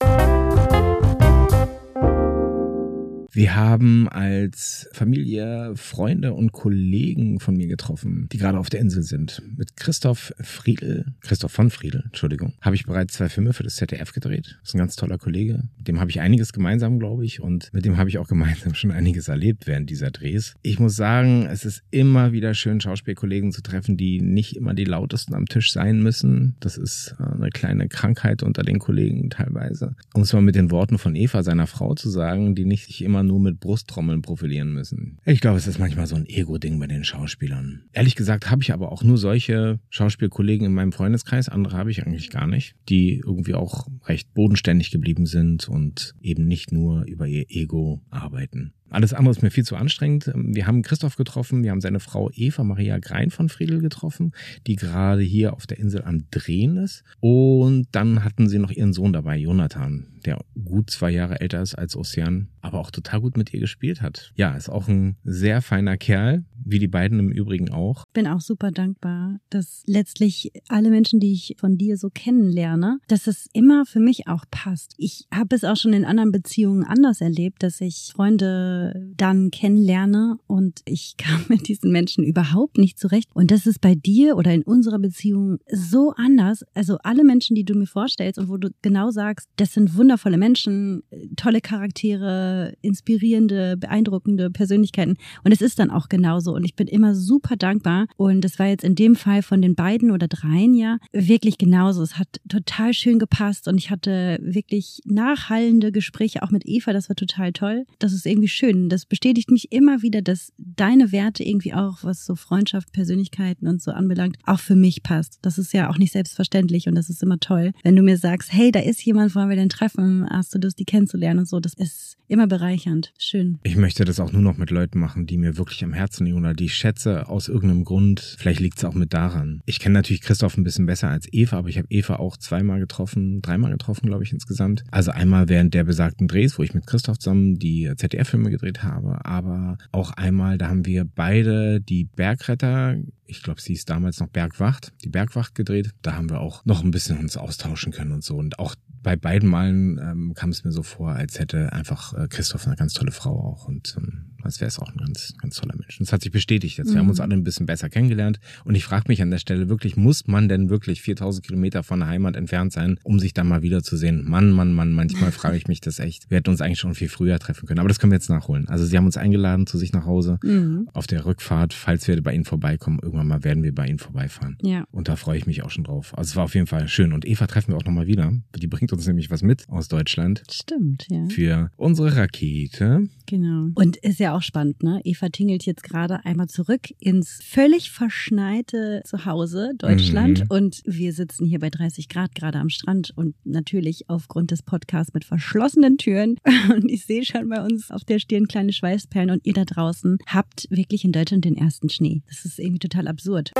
Wir 3.35 3.53
haben 3.53 4.07
als 4.07 4.87
Familie 4.93 5.73
Freunde 5.75 6.33
und 6.33 6.53
Kollegen 6.53 7.41
von 7.41 7.57
mir 7.57 7.67
getroffen, 7.67 8.29
die 8.31 8.37
gerade 8.37 8.57
auf 8.57 8.69
der 8.69 8.79
Insel 8.79 9.03
sind. 9.03 9.41
Mit 9.57 9.75
Christoph 9.75 10.33
Friedel, 10.39 11.07
Christoph 11.19 11.51
von 11.51 11.69
Friedel, 11.69 12.03
Entschuldigung, 12.05 12.53
habe 12.61 12.77
ich 12.77 12.85
bereits 12.85 13.15
zwei 13.15 13.27
Filme 13.27 13.51
für 13.51 13.63
das 13.63 13.75
ZDF 13.75 14.13
gedreht. 14.13 14.57
Das 14.61 14.69
ist 14.69 14.75
ein 14.75 14.77
ganz 14.77 14.95
toller 14.95 15.17
Kollege. 15.17 15.63
Mit 15.77 15.89
dem 15.89 15.99
habe 15.99 16.09
ich 16.11 16.21
einiges 16.21 16.53
gemeinsam, 16.53 16.97
glaube 16.97 17.25
ich, 17.25 17.41
und 17.41 17.73
mit 17.73 17.83
dem 17.83 17.97
habe 17.97 18.07
ich 18.07 18.19
auch 18.19 18.29
gemeinsam 18.29 18.73
schon 18.73 18.91
einiges 18.91 19.27
erlebt 19.27 19.67
während 19.67 19.89
dieser 19.89 20.11
Drehs. 20.11 20.53
Ich 20.61 20.79
muss 20.79 20.95
sagen, 20.95 21.45
es 21.45 21.65
ist 21.65 21.83
immer 21.91 22.31
wieder 22.31 22.53
schön, 22.53 22.79
Schauspielkollegen 22.79 23.51
zu 23.51 23.61
treffen, 23.61 23.97
die 23.97 24.21
nicht 24.21 24.55
immer 24.55 24.73
die 24.73 24.85
lautesten 24.85 25.33
am 25.33 25.47
Tisch 25.47 25.73
sein 25.73 26.01
müssen. 26.01 26.55
Das 26.61 26.77
ist 26.77 27.15
äh, 27.19 27.23
eine 27.23 27.49
kleine 27.49 27.89
Krankheit 27.89 28.43
unter 28.43 28.63
den 28.63 28.79
Kollegen 28.79 29.29
teilweise. 29.29 29.93
Um 30.13 30.21
es 30.21 30.31
mal 30.31 30.41
mit 30.41 30.55
den 30.55 30.71
Worten 30.71 30.97
von 30.97 31.17
Eva, 31.17 31.43
seiner 31.43 31.67
Frau, 31.67 31.95
zu 31.95 32.09
sagen, 32.09 32.55
die 32.55 32.63
nicht 32.63 32.85
sich 32.85 33.03
immer 33.03 33.24
nur 33.25 33.39
mit 33.39 33.59
Brusttrommeln 33.59 34.21
profilieren 34.21 34.73
müssen. 34.73 35.19
Ich 35.25 35.41
glaube, 35.41 35.57
es 35.57 35.67
ist 35.67 35.79
manchmal 35.79 36.07
so 36.07 36.15
ein 36.15 36.25
Ego-Ding 36.25 36.79
bei 36.79 36.87
den 36.87 37.03
Schauspielern. 37.03 37.83
Ehrlich 37.93 38.15
gesagt 38.15 38.49
habe 38.49 38.61
ich 38.61 38.73
aber 38.73 38.91
auch 38.91 39.03
nur 39.03 39.17
solche 39.17 39.79
Schauspielkollegen 39.89 40.65
in 40.67 40.73
meinem 40.73 40.91
Freundeskreis, 40.91 41.49
andere 41.49 41.77
habe 41.77 41.91
ich 41.91 42.05
eigentlich 42.05 42.29
gar 42.29 42.47
nicht, 42.47 42.75
die 42.89 43.21
irgendwie 43.25 43.55
auch 43.55 43.87
recht 44.05 44.33
bodenständig 44.33 44.91
geblieben 44.91 45.25
sind 45.25 45.67
und 45.67 46.13
eben 46.21 46.45
nicht 46.45 46.71
nur 46.71 47.05
über 47.05 47.27
ihr 47.27 47.45
Ego 47.49 48.01
arbeiten. 48.09 48.73
Alles 48.89 49.13
andere 49.13 49.31
ist 49.31 49.41
mir 49.41 49.51
viel 49.51 49.65
zu 49.65 49.75
anstrengend. 49.75 50.31
Wir 50.35 50.67
haben 50.67 50.81
Christoph 50.81 51.15
getroffen, 51.15 51.63
wir 51.63 51.71
haben 51.71 51.81
seine 51.81 51.99
Frau 51.99 52.29
Eva 52.33 52.63
Maria 52.63 52.99
Grein 52.99 53.31
von 53.31 53.49
Friedel 53.49 53.81
getroffen, 53.81 54.31
die 54.67 54.75
gerade 54.75 55.21
hier 55.21 55.53
auf 55.53 55.67
der 55.67 55.79
Insel 55.79 56.03
am 56.03 56.25
Drehen 56.31 56.77
ist. 56.77 57.03
Und 57.19 57.87
dann 57.91 58.23
hatten 58.23 58.47
sie 58.47 58.59
noch 58.59 58.71
ihren 58.71 58.93
Sohn 58.93 59.11
dabei, 59.11 59.37
Jonathan, 59.37 60.07
der 60.25 60.39
gut 60.63 60.89
zwei 60.89 61.11
Jahre 61.11 61.41
älter 61.41 61.61
ist 61.61 61.75
als 61.75 61.95
Ocean, 61.95 62.49
aber 62.61 62.79
auch 62.79 62.91
total 62.91 63.21
gut 63.21 63.37
mit 63.37 63.53
ihr 63.53 63.59
gespielt 63.59 64.01
hat. 64.01 64.31
Ja, 64.35 64.55
ist 64.55 64.69
auch 64.69 64.87
ein 64.87 65.17
sehr 65.23 65.61
feiner 65.61 65.97
Kerl, 65.97 66.43
wie 66.65 66.79
die 66.79 66.87
beiden 66.87 67.19
im 67.19 67.31
Übrigen 67.31 67.69
auch. 67.69 68.03
bin 68.13 68.27
auch 68.27 68.41
super 68.41 68.71
dankbar, 68.71 69.39
dass 69.49 69.83
letztlich 69.85 70.51
alle 70.67 70.89
Menschen, 70.89 71.19
die 71.19 71.31
ich 71.31 71.55
von 71.57 71.77
dir 71.77 71.97
so 71.97 72.09
kennenlerne, 72.09 72.99
dass 73.07 73.27
es 73.27 73.47
immer 73.53 73.85
für 73.85 73.99
mich 73.99 74.27
auch 74.27 74.45
passt. 74.49 74.95
Ich 74.97 75.27
habe 75.33 75.55
es 75.55 75.63
auch 75.63 75.77
schon 75.77 75.93
in 75.93 76.05
anderen 76.05 76.31
Beziehungen 76.31 76.83
anders 76.83 77.21
erlebt, 77.21 77.63
dass 77.63 77.79
ich 77.81 78.11
Freunde 78.13 79.13
dann 79.15 79.51
kennenlerne 79.51 80.37
und 80.47 80.81
ich 80.85 81.15
kam 81.17 81.45
mit 81.47 81.67
diesen 81.67 81.91
Menschen 81.91 82.23
überhaupt 82.23 82.77
nicht 82.77 82.99
zurecht. 82.99 83.29
Und 83.33 83.51
das 83.51 83.67
ist 83.67 83.79
bei 83.79 83.95
dir 83.95 84.35
oder 84.35 84.51
in 84.53 84.63
unserer 84.63 84.99
Beziehung 84.99 85.59
so 85.71 86.13
anders. 86.17 86.65
Also 86.73 86.97
alle 87.03 87.23
Menschen, 87.23 87.55
die 87.55 87.63
du 87.63 87.75
mir 87.75 87.85
vorstellst 87.85 88.39
und 88.39 88.49
wo 88.49 88.57
du 88.57 88.69
genau 88.81 89.11
sagst, 89.11 89.47
das 89.57 89.73
sind 89.73 89.95
wundervolle 89.95 90.37
Menschen, 90.37 91.03
tolle 91.35 91.61
Charaktere, 91.61 92.73
inspirierende, 92.81 93.77
beeindruckende 93.77 94.49
Persönlichkeiten. 94.49 95.17
Und 95.43 95.51
es 95.51 95.61
ist 95.61 95.77
dann 95.77 95.91
auch 95.91 96.09
genauso. 96.09 96.54
Und 96.55 96.65
ich 96.65 96.75
bin 96.75 96.87
immer 96.87 97.15
super 97.15 97.55
dankbar. 97.55 98.07
Und 98.17 98.41
das 98.41 98.59
war 98.59 98.67
jetzt 98.67 98.83
in 98.83 98.95
dem 98.95 99.15
Fall 99.15 99.43
von 99.43 99.61
den 99.61 99.75
beiden 99.75 100.11
oder 100.11 100.27
dreien 100.27 100.73
ja 100.73 100.97
wirklich 101.11 101.57
genauso. 101.57 102.01
Es 102.01 102.17
hat 102.17 102.39
total 102.47 102.93
schön 102.93 103.19
gepasst 103.19 103.67
und 103.67 103.77
ich 103.77 103.91
hatte 103.91 104.39
wirklich 104.41 105.01
nachhallende 105.05 105.91
Gespräche 105.91 106.43
auch 106.43 106.51
mit 106.51 106.63
Eva. 106.65 106.93
Das 106.93 107.09
war 107.09 107.15
total 107.15 107.53
toll. 107.53 107.85
Das 107.99 108.13
ist 108.13 108.25
irgendwie 108.25 108.47
schön. 108.47 108.89
Das 108.89 109.05
bestätigt 109.05 109.51
mich 109.51 109.71
immer 109.71 110.01
wieder, 110.01 110.21
dass 110.21 110.53
deine 110.57 111.11
Werte 111.11 111.43
irgendwie 111.43 111.73
auch, 111.73 112.03
was 112.03 112.25
so 112.25 112.35
Freundschaft, 112.35 112.91
Persönlichkeiten 112.91 113.67
und 113.67 113.81
so 113.81 113.91
anbelangt, 113.91 114.37
auch 114.45 114.59
für 114.59 114.75
mich 114.75 115.03
passt. 115.03 115.39
Das 115.41 115.57
ist 115.57 115.73
ja 115.73 115.89
auch 115.89 115.97
nicht 115.97 116.13
selbstverständlich 116.13 116.87
und 116.87 116.95
das 116.95 117.09
ist 117.09 117.21
immer 117.21 117.39
toll. 117.39 117.71
Wenn 117.83 117.95
du 117.95 118.01
mir 118.01 118.17
sagst, 118.17 118.51
hey, 118.51 118.71
da 118.71 118.79
ist 118.79 119.03
jemand, 119.03 119.35
wollen 119.35 119.49
wir 119.49 119.55
den 119.55 119.69
treffen? 119.69 120.27
Hast 120.29 120.53
du 120.53 120.59
Lust, 120.59 120.79
die 120.79 120.85
kennenzulernen 120.85 121.39
und 121.39 121.47
so? 121.47 121.59
Das 121.59 121.73
ist 121.73 122.17
immer 122.27 122.47
bereichernd. 122.47 123.13
Schön. 123.17 123.59
Ich 123.63 123.75
möchte 123.75 124.05
das 124.05 124.19
auch 124.19 124.31
nur 124.31 124.41
noch 124.41 124.57
mit 124.57 124.71
Leuten 124.71 124.99
machen, 124.99 125.25
die 125.25 125.37
mir 125.37 125.57
wirklich 125.57 125.83
am 125.83 125.93
Herzen 125.93 126.25
liegen 126.25 126.37
oder 126.45 126.53
die 126.53 126.69
schätze 126.69 127.27
aus 127.27 127.47
irgendeinem 127.47 127.83
Grund. 127.83 128.35
Vielleicht 128.37 128.59
liegt 128.59 128.77
es 128.77 128.85
auch 128.85 128.93
mit 128.93 129.13
daran. 129.13 129.61
Ich 129.65 129.79
kenne 129.79 129.93
natürlich 129.93 130.21
Christoph 130.21 130.57
ein 130.57 130.63
bisschen 130.63 130.85
besser 130.85 131.09
als 131.09 131.27
Eva, 131.31 131.57
aber 131.57 131.69
ich 131.69 131.77
habe 131.77 131.87
Eva 131.89 132.17
auch 132.17 132.37
zweimal 132.37 132.79
getroffen, 132.79 133.41
dreimal 133.41 133.71
getroffen, 133.71 134.07
glaube 134.07 134.23
ich, 134.23 134.31
insgesamt. 134.31 134.83
Also 134.91 135.11
einmal 135.11 135.49
während 135.49 135.73
der 135.73 135.83
besagten 135.83 136.27
Drehs, 136.27 136.57
wo 136.57 136.63
ich 136.63 136.73
mit 136.73 136.87
Christoph 136.87 137.19
zusammen 137.19 137.59
die 137.59 137.91
ZDF-Filme 137.95 138.49
gedreht 138.49 138.83
habe, 138.83 139.25
aber 139.25 139.77
auch 139.91 140.11
einmal, 140.11 140.57
da 140.57 140.69
haben 140.69 140.85
wir 140.85 141.05
beide 141.05 141.81
die 141.81 142.05
Bergretter 142.05 142.97
ich 143.27 143.41
glaube, 143.41 143.61
sie 143.61 143.73
ist 143.73 143.89
damals 143.89 144.19
noch 144.19 144.27
Bergwacht, 144.27 144.93
die 145.03 145.09
Bergwacht 145.09 145.55
gedreht. 145.55 145.91
Da 146.01 146.15
haben 146.15 146.29
wir 146.29 146.41
auch 146.41 146.63
noch 146.65 146.83
ein 146.83 146.91
bisschen 146.91 147.17
uns 147.17 147.37
austauschen 147.37 147.91
können 147.91 148.11
und 148.11 148.23
so. 148.23 148.37
Und 148.37 148.59
auch 148.59 148.75
bei 149.01 149.15
beiden 149.15 149.49
Malen 149.49 149.99
ähm, 149.99 150.33
kam 150.35 150.49
es 150.49 150.63
mir 150.63 150.71
so 150.71 150.83
vor, 150.83 151.11
als 151.11 151.39
hätte 151.39 151.73
einfach 151.73 152.13
äh, 152.13 152.27
Christoph 152.27 152.65
eine 152.65 152.75
ganz 152.75 152.93
tolle 152.93 153.11
Frau 153.11 153.39
auch. 153.39 153.67
Und 153.67 153.95
ähm, 153.97 154.34
als 154.45 154.61
wäre 154.61 154.67
es 154.69 154.79
auch 154.79 154.89
ein 154.91 154.97
ganz, 154.97 155.33
ganz 155.41 155.55
toller 155.57 155.75
Mensch. 155.75 155.99
Es 155.99 156.13
hat 156.13 156.21
sich 156.21 156.31
bestätigt 156.31 156.77
jetzt. 156.77 156.93
Wir 156.93 156.99
haben 156.99 157.09
uns 157.09 157.17
Mhm. 157.17 157.23
alle 157.23 157.33
ein 157.35 157.43
bisschen 157.43 157.65
besser 157.65 157.89
kennengelernt. 157.89 158.39
Und 158.63 158.75
ich 158.75 158.83
frage 158.83 159.05
mich 159.07 159.21
an 159.21 159.31
der 159.31 159.37
Stelle 159.39 159.69
wirklich, 159.69 159.97
muss 159.97 160.27
man 160.27 160.47
denn 160.47 160.69
wirklich 160.69 161.01
4000 161.01 161.45
Kilometer 161.45 161.83
von 161.83 161.99
der 161.99 162.07
Heimat 162.09 162.35
entfernt 162.35 162.71
sein, 162.73 162.99
um 163.03 163.19
sich 163.19 163.33
dann 163.33 163.47
mal 163.47 163.61
wiederzusehen? 163.61 164.23
Mann, 164.29 164.51
Mann, 164.51 164.71
Mann, 164.73 164.91
manchmal 164.93 165.31
frage 165.31 165.57
ich 165.57 165.67
mich 165.67 165.81
das 165.81 165.99
echt. 165.99 166.29
Wir 166.29 166.37
hätten 166.37 166.49
uns 166.49 166.61
eigentlich 166.61 166.79
schon 166.79 166.95
viel 166.95 167.09
früher 167.09 167.39
treffen 167.39 167.65
können. 167.67 167.79
Aber 167.79 167.89
das 167.89 167.99
können 167.99 168.11
wir 168.11 168.17
jetzt 168.17 168.29
nachholen. 168.29 168.67
Also 168.69 168.85
sie 168.85 168.95
haben 168.97 169.05
uns 169.05 169.17
eingeladen 169.17 169.67
zu 169.67 169.77
sich 169.77 169.91
nach 169.93 170.05
Hause. 170.05 170.39
Mhm. 170.43 170.89
Auf 170.93 171.07
der 171.07 171.25
Rückfahrt, 171.25 171.73
falls 171.73 172.07
wir 172.07 172.21
bei 172.21 172.33
ihnen 172.33 172.45
vorbeikommen, 172.45 172.99
irgendwann 173.01 173.27
mal 173.27 173.43
werden 173.43 173.63
wir 173.63 173.73
bei 173.73 173.87
ihnen 173.87 173.99
vorbeifahren. 173.99 174.57
Ja. 174.61 174.85
Und 174.91 175.07
da 175.07 175.15
freue 175.15 175.37
ich 175.37 175.47
mich 175.47 175.63
auch 175.63 175.69
schon 175.71 175.83
drauf. 175.83 176.17
Also 176.17 176.29
es 176.31 176.35
war 176.35 176.43
auf 176.45 176.53
jeden 176.55 176.67
Fall 176.67 176.87
schön. 176.87 177.13
Und 177.13 177.25
Eva 177.25 177.47
treffen 177.47 177.71
wir 177.71 177.77
auch 177.77 177.85
nochmal 177.85 178.07
wieder. 178.07 178.31
Die 178.57 178.67
bringt 178.67 178.93
uns 178.93 179.07
nämlich 179.07 179.29
was 179.31 179.41
mit 179.41 179.67
aus 179.69 179.87
Deutschland 179.87 180.43
Stimmt, 180.51 181.07
ja. 181.09 181.25
für 181.29 181.71
unsere 181.77 182.15
Rakete. 182.15 183.03
Genau. 183.27 183.69
Und 183.75 183.97
ist 183.97 184.19
ja 184.19 184.35
auch 184.35 184.41
spannend, 184.41 184.83
ne? 184.83 185.01
Eva 185.03 185.29
tingelt 185.29 185.65
jetzt 185.65 185.83
gerade 185.83 186.23
einmal 186.25 186.47
zurück 186.47 186.81
ins 186.99 187.39
völlig 187.43 187.89
verschneite 187.91 189.01
Zuhause 189.05 189.71
Deutschland 189.77 190.41
Mhm. 190.41 190.45
und 190.49 190.81
wir 190.85 191.11
sitzen 191.13 191.45
hier 191.45 191.59
bei 191.59 191.69
30 191.69 192.07
Grad 192.09 192.35
gerade 192.35 192.59
am 192.59 192.69
Strand 192.69 193.11
und 193.15 193.35
natürlich 193.45 194.09
aufgrund 194.09 194.51
des 194.51 194.61
Podcasts 194.63 195.13
mit 195.13 195.25
verschlossenen 195.25 195.97
Türen 195.97 196.35
und 196.75 196.89
ich 196.89 197.05
sehe 197.05 197.23
schon 197.25 197.49
bei 197.49 197.63
uns 197.63 197.91
auf 197.91 198.03
der 198.03 198.19
Stirn 198.19 198.47
kleine 198.47 198.73
Schweißperlen 198.73 199.29
und 199.31 199.45
ihr 199.45 199.53
da 199.53 199.65
draußen 199.65 200.17
habt 200.27 200.67
wirklich 200.69 201.03
in 201.05 201.11
Deutschland 201.11 201.45
den 201.45 201.57
ersten 201.57 201.89
Schnee. 201.89 202.21
Das 202.27 202.45
ist 202.45 202.59
irgendwie 202.59 202.79
total 202.79 203.07
absurd. 203.07 203.51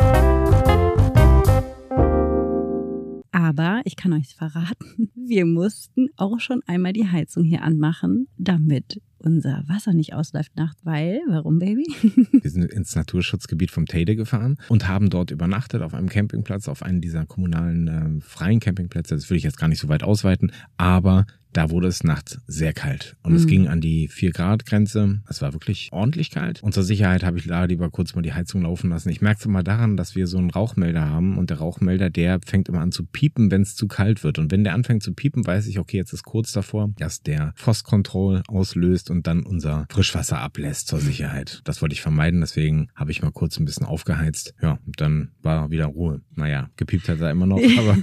Aber 3.31 3.81
ich 3.86 3.95
kann 3.95 4.13
euch 4.13 4.36
verraten, 4.36 5.12
wir 5.15 5.45
mussten 5.45 6.07
auch 6.17 6.39
schon 6.39 6.62
einmal 6.67 6.93
die 6.93 7.07
Heizung 7.07 7.43
hier 7.43 7.63
anmachen, 7.63 8.27
damit 8.38 9.01
unser 9.25 9.63
Wasser 9.67 9.94
nicht 9.94 10.13
ausläuft 10.13 10.55
nachts. 10.55 10.86
Weil, 10.86 11.20
warum, 11.27 11.60
Baby? 11.60 11.86
Wir 12.41 12.51
sind 12.51 12.72
ins 12.72 12.96
Naturschutzgebiet 12.96 13.72
vom 13.72 13.86
Teide 13.86 14.15
gefahren 14.15 14.58
und 14.70 14.88
haben 14.88 15.10
dort 15.10 15.32
übernachtet 15.32 15.82
auf 15.82 15.94
einem 15.94 16.10
Campingplatz, 16.10 16.67
auf 16.67 16.84
einem 16.84 17.01
dieser 17.01 17.25
kommunalen 17.25 17.88
äh, 17.88 18.22
freien 18.22 18.60
Campingplätze. 18.60 19.15
Das 19.15 19.29
will 19.29 19.38
ich 19.38 19.44
jetzt 19.44 19.58
gar 19.58 19.67
nicht 19.67 19.79
so 19.79 19.89
weit 19.89 20.03
ausweiten, 20.03 20.51
aber 20.77 21.25
da 21.56 21.70
wurde 21.70 21.88
es 21.88 22.04
nachts 22.04 22.40
sehr 22.48 22.74
kalt 22.74 23.16
und 23.24 23.34
es 23.34 23.44
Mhm. 23.46 23.48
ging 23.50 23.68
an 23.68 23.82
die 23.82 24.08
4 24.08 24.32
Grad 24.32 24.66
Grenze. 24.66 25.22
Es 25.30 25.42
war 25.42 25.54
wirklich 25.54 25.90
ordentlich 25.92 26.30
kalt. 26.32 26.62
Und 26.62 26.74
zur 26.74 26.84
Sicherheit 26.84 27.24
habe 27.24 27.38
ich 27.38 27.48
da 27.48 27.64
lieber 27.66 27.90
kurz 27.90 28.14
mal 28.16 28.22
die 28.22 28.34
Heizung 28.34 28.62
laufen 28.64 28.90
lassen. 28.90 29.10
Ich 29.10 29.22
merke 29.22 29.40
es 29.40 29.46
immer 29.46 29.64
daran, 29.64 29.96
dass 29.98 30.16
wir 30.16 30.28
so 30.28 30.38
einen 30.38 30.50
Rauchmelder 30.50 31.10
haben 31.10 31.38
und 31.38 31.50
der 31.50 31.58
Rauchmelder, 31.60 32.10
der 32.10 32.40
fängt 32.46 32.68
immer 32.70 32.82
an 32.82 32.92
zu 32.92 33.06
piepen, 33.06 33.52
wenn 33.52 33.62
es 33.62 33.76
zu 33.76 33.88
kalt 33.88 34.24
wird. 34.24 34.38
Und 34.40 34.52
wenn 34.52 34.64
der 34.64 34.74
anfängt 34.74 35.02
zu 35.04 35.14
piepen, 35.14 35.46
weiß 35.48 35.68
ich, 35.68 35.80
okay, 35.80 35.98
jetzt 35.98 36.12
ist 36.14 36.24
kurz 36.24 36.52
davor, 36.52 36.90
dass 36.98 37.22
der 37.22 37.54
Frost 37.56 37.86
Control 37.86 38.42
auslöst 38.48 39.10
und 39.10 39.26
dann 39.28 39.44
unser 39.44 39.86
Frischwasser 39.90 40.40
ablässt 40.40 40.88
zur 40.88 41.00
Sicherheit. 41.00 41.62
Das 41.64 41.82
wollte 41.82 41.94
ich 41.94 42.02
vermeiden, 42.02 42.42
deswegen 42.42 42.90
habe 42.96 43.12
ich 43.12 43.22
mal 43.22 43.32
kurz 43.32 43.58
ein 43.60 43.66
bisschen 43.66 43.86
aufgeheizt. 43.86 44.54
Ja, 44.62 44.78
und 44.86 45.00
dann 45.00 45.30
war 45.42 45.72
wieder 45.72 45.86
Ruhe. 45.86 46.22
Naja, 46.36 46.70
gepiept 46.76 47.08
hat 47.08 47.22
er 47.22 47.32
immer 47.32 47.46
noch, 47.48 47.60
aber 47.78 47.98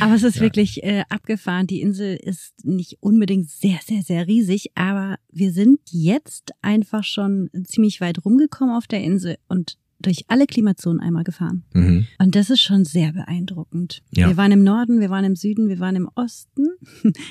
Aber 0.00 0.14
es 0.14 0.22
ist 0.22 0.36
Ja. 0.36 0.40
wirklich 0.42 0.82
äh, 0.82 1.04
abgefahren. 1.08 1.66
Die 1.66 1.80
Insel 1.80 2.16
ist 2.16 2.31
nicht 2.62 2.98
unbedingt 3.00 3.50
sehr, 3.50 3.78
sehr, 3.84 4.02
sehr 4.02 4.26
riesig, 4.26 4.72
aber 4.74 5.16
wir 5.30 5.52
sind 5.52 5.80
jetzt 5.90 6.52
einfach 6.62 7.04
schon 7.04 7.50
ziemlich 7.64 8.00
weit 8.00 8.24
rumgekommen 8.24 8.74
auf 8.74 8.86
der 8.86 9.02
Insel 9.02 9.36
und 9.48 9.78
durch 10.02 10.24
alle 10.28 10.46
Klimazonen 10.46 11.00
einmal 11.00 11.24
gefahren. 11.24 11.64
mhm. 11.72 12.06
Und 12.18 12.34
das 12.34 12.50
ist 12.50 12.60
schon 12.60 12.84
sehr 12.84 13.12
beeindruckend. 13.12 14.02
Ja. 14.10 14.28
Wir 14.28 14.36
waren 14.36 14.52
im 14.52 14.62
Norden, 14.62 15.00
wir 15.00 15.10
waren 15.10 15.24
im 15.24 15.36
Süden, 15.36 15.68
wir 15.68 15.78
waren 15.80 15.96
im 15.96 16.08
Osten. 16.14 16.66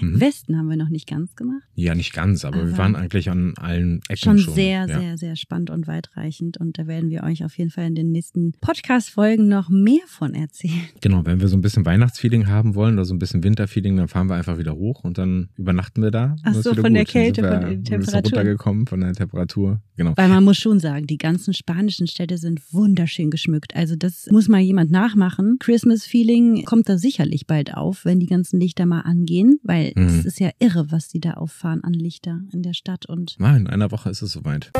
Mhm. 0.02 0.20
Westen 0.20 0.58
haben 0.58 0.70
wir 0.70 0.78
noch 0.78 0.90
nicht 0.90 1.08
ganz 1.08 1.36
gemacht. 1.36 1.64
ja, 1.76 1.96
nicht 1.96 2.14
ganz, 2.14 2.46
aber, 2.46 2.58
wir 2.58 2.64
Aber 2.70 2.78
waren 2.78 2.96
eigentlich 2.96 3.30
an 3.30 3.54
allen 3.58 4.02
Ecken 4.08 4.18
Schon, 4.18 4.40
schon. 4.40 4.54
sehr, 4.54 4.88
ja. 4.88 5.00
sehr, 5.00 5.18
sehr 5.18 5.36
spannend 5.36 5.70
und 5.70 5.88
weitreichend. 5.88 6.58
Und 6.58 6.78
da 6.78 6.88
werden 6.88 7.10
wir 7.10 7.24
euch 7.24 7.44
auf 7.44 7.58
jeden 7.58 7.70
Fall 7.72 7.86
in 7.86 7.96
den 7.96 8.12
nächsten 8.12 8.54
Podcast-Folgen 8.62 9.48
noch 9.48 9.70
mehr 9.70 10.02
von 10.08 10.34
erzählen. 10.34 10.72
Genau, 11.02 11.26
wenn 11.26 11.42
wir 11.42 11.48
so 11.48 11.58
ein 11.58 11.62
bisschen 11.62 11.86
Weihnachtsfeeling 11.86 12.48
haben 12.48 12.76
wollen 12.76 12.96
oder 12.96 13.06
so 13.06 13.14
ein 13.14 13.20
bisschen 13.20 13.44
Winterfeeling, 13.44 13.98
dann 13.98 14.08
fahren 14.08 14.28
wir 14.30 14.36
einfach 14.36 14.58
wieder 14.58 14.76
hoch 14.76 15.04
und 15.04 15.18
dann 15.18 15.50
übernachten 15.58 16.02
wir 16.02 16.12
da. 16.12 16.36
Ach 16.44 16.54
so, 16.54 16.74
von 16.74 16.94
der 16.94 17.04
gut. 17.04 17.12
Sind 17.12 17.22
Kälte, 17.22 17.42
wir 17.44 17.52
von 17.52 17.62
der 17.62 17.84
Temperatur. 17.84 18.22
runtergekommen 18.40 18.88
von 18.88 19.02
der 19.02 19.14
Temperatur. 19.14 19.82
Genau. 19.98 20.14
Weil 20.16 20.30
man 20.30 20.44
muss 20.44 20.58
schon 20.58 20.80
sagen, 20.80 21.06
die 21.08 21.18
ganzen 21.18 21.54
spanischen 21.54 22.08
Städte 22.08 22.38
sind 22.38 22.60
wunderschön 22.72 23.30
geschmückt. 23.32 23.76
Also 23.76 23.96
das 23.96 24.28
muss 24.32 24.48
mal 24.48 24.60
jemand 24.60 24.92
nachmachen. 24.92 25.58
Christmas 25.60 26.06
Feeling 26.06 26.64
kommt 26.66 26.88
da 26.90 26.98
sicherlich 26.98 27.48
bald 27.48 27.74
auf, 27.74 28.06
wenn 28.06 28.20
die 28.20 28.26
ganzen 28.28 28.60
Lichter 28.60 28.86
mal 28.86 29.02
angehen, 29.02 29.60
weil 29.64 29.92
Mhm. 29.96 30.08
es 30.08 30.26
ist 30.26 30.40
ja 30.40 30.50
irre, 30.60 30.92
was 30.92 31.08
die 31.10 31.20
da 31.20 31.34
auffahren 31.34 31.84
an 31.84 31.94
Lichter 31.94 32.42
in 32.52 32.62
der 32.64 32.74
Stadt 32.74 33.06
und 33.08 33.36
Ah, 33.40 33.56
in 33.58 33.68
einer 33.68 33.92
Woche 33.92 34.10
ist 34.10 34.22
es 34.22 34.32
soweit. 34.32 34.72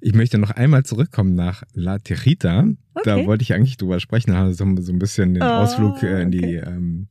Ich 0.00 0.12
möchte 0.14 0.36
noch 0.38 0.50
einmal 0.50 0.84
zurückkommen 0.84 1.34
nach 1.34 1.62
La 1.72 1.98
Da 3.04 3.24
wollte 3.26 3.42
ich 3.42 3.52
eigentlich 3.54 3.76
drüber 3.76 4.00
sprechen, 4.00 4.32
also 4.32 4.52
so, 4.64 4.82
so 4.82 4.92
ein 4.92 4.98
bisschen 4.98 5.34
den 5.34 5.42
Oh, 5.42 5.46
Ausflug 5.46 6.02
äh, 6.02 6.22
in 6.22 6.30
die 6.30 6.38
okay. 6.58 6.62
ähm, 6.66 7.08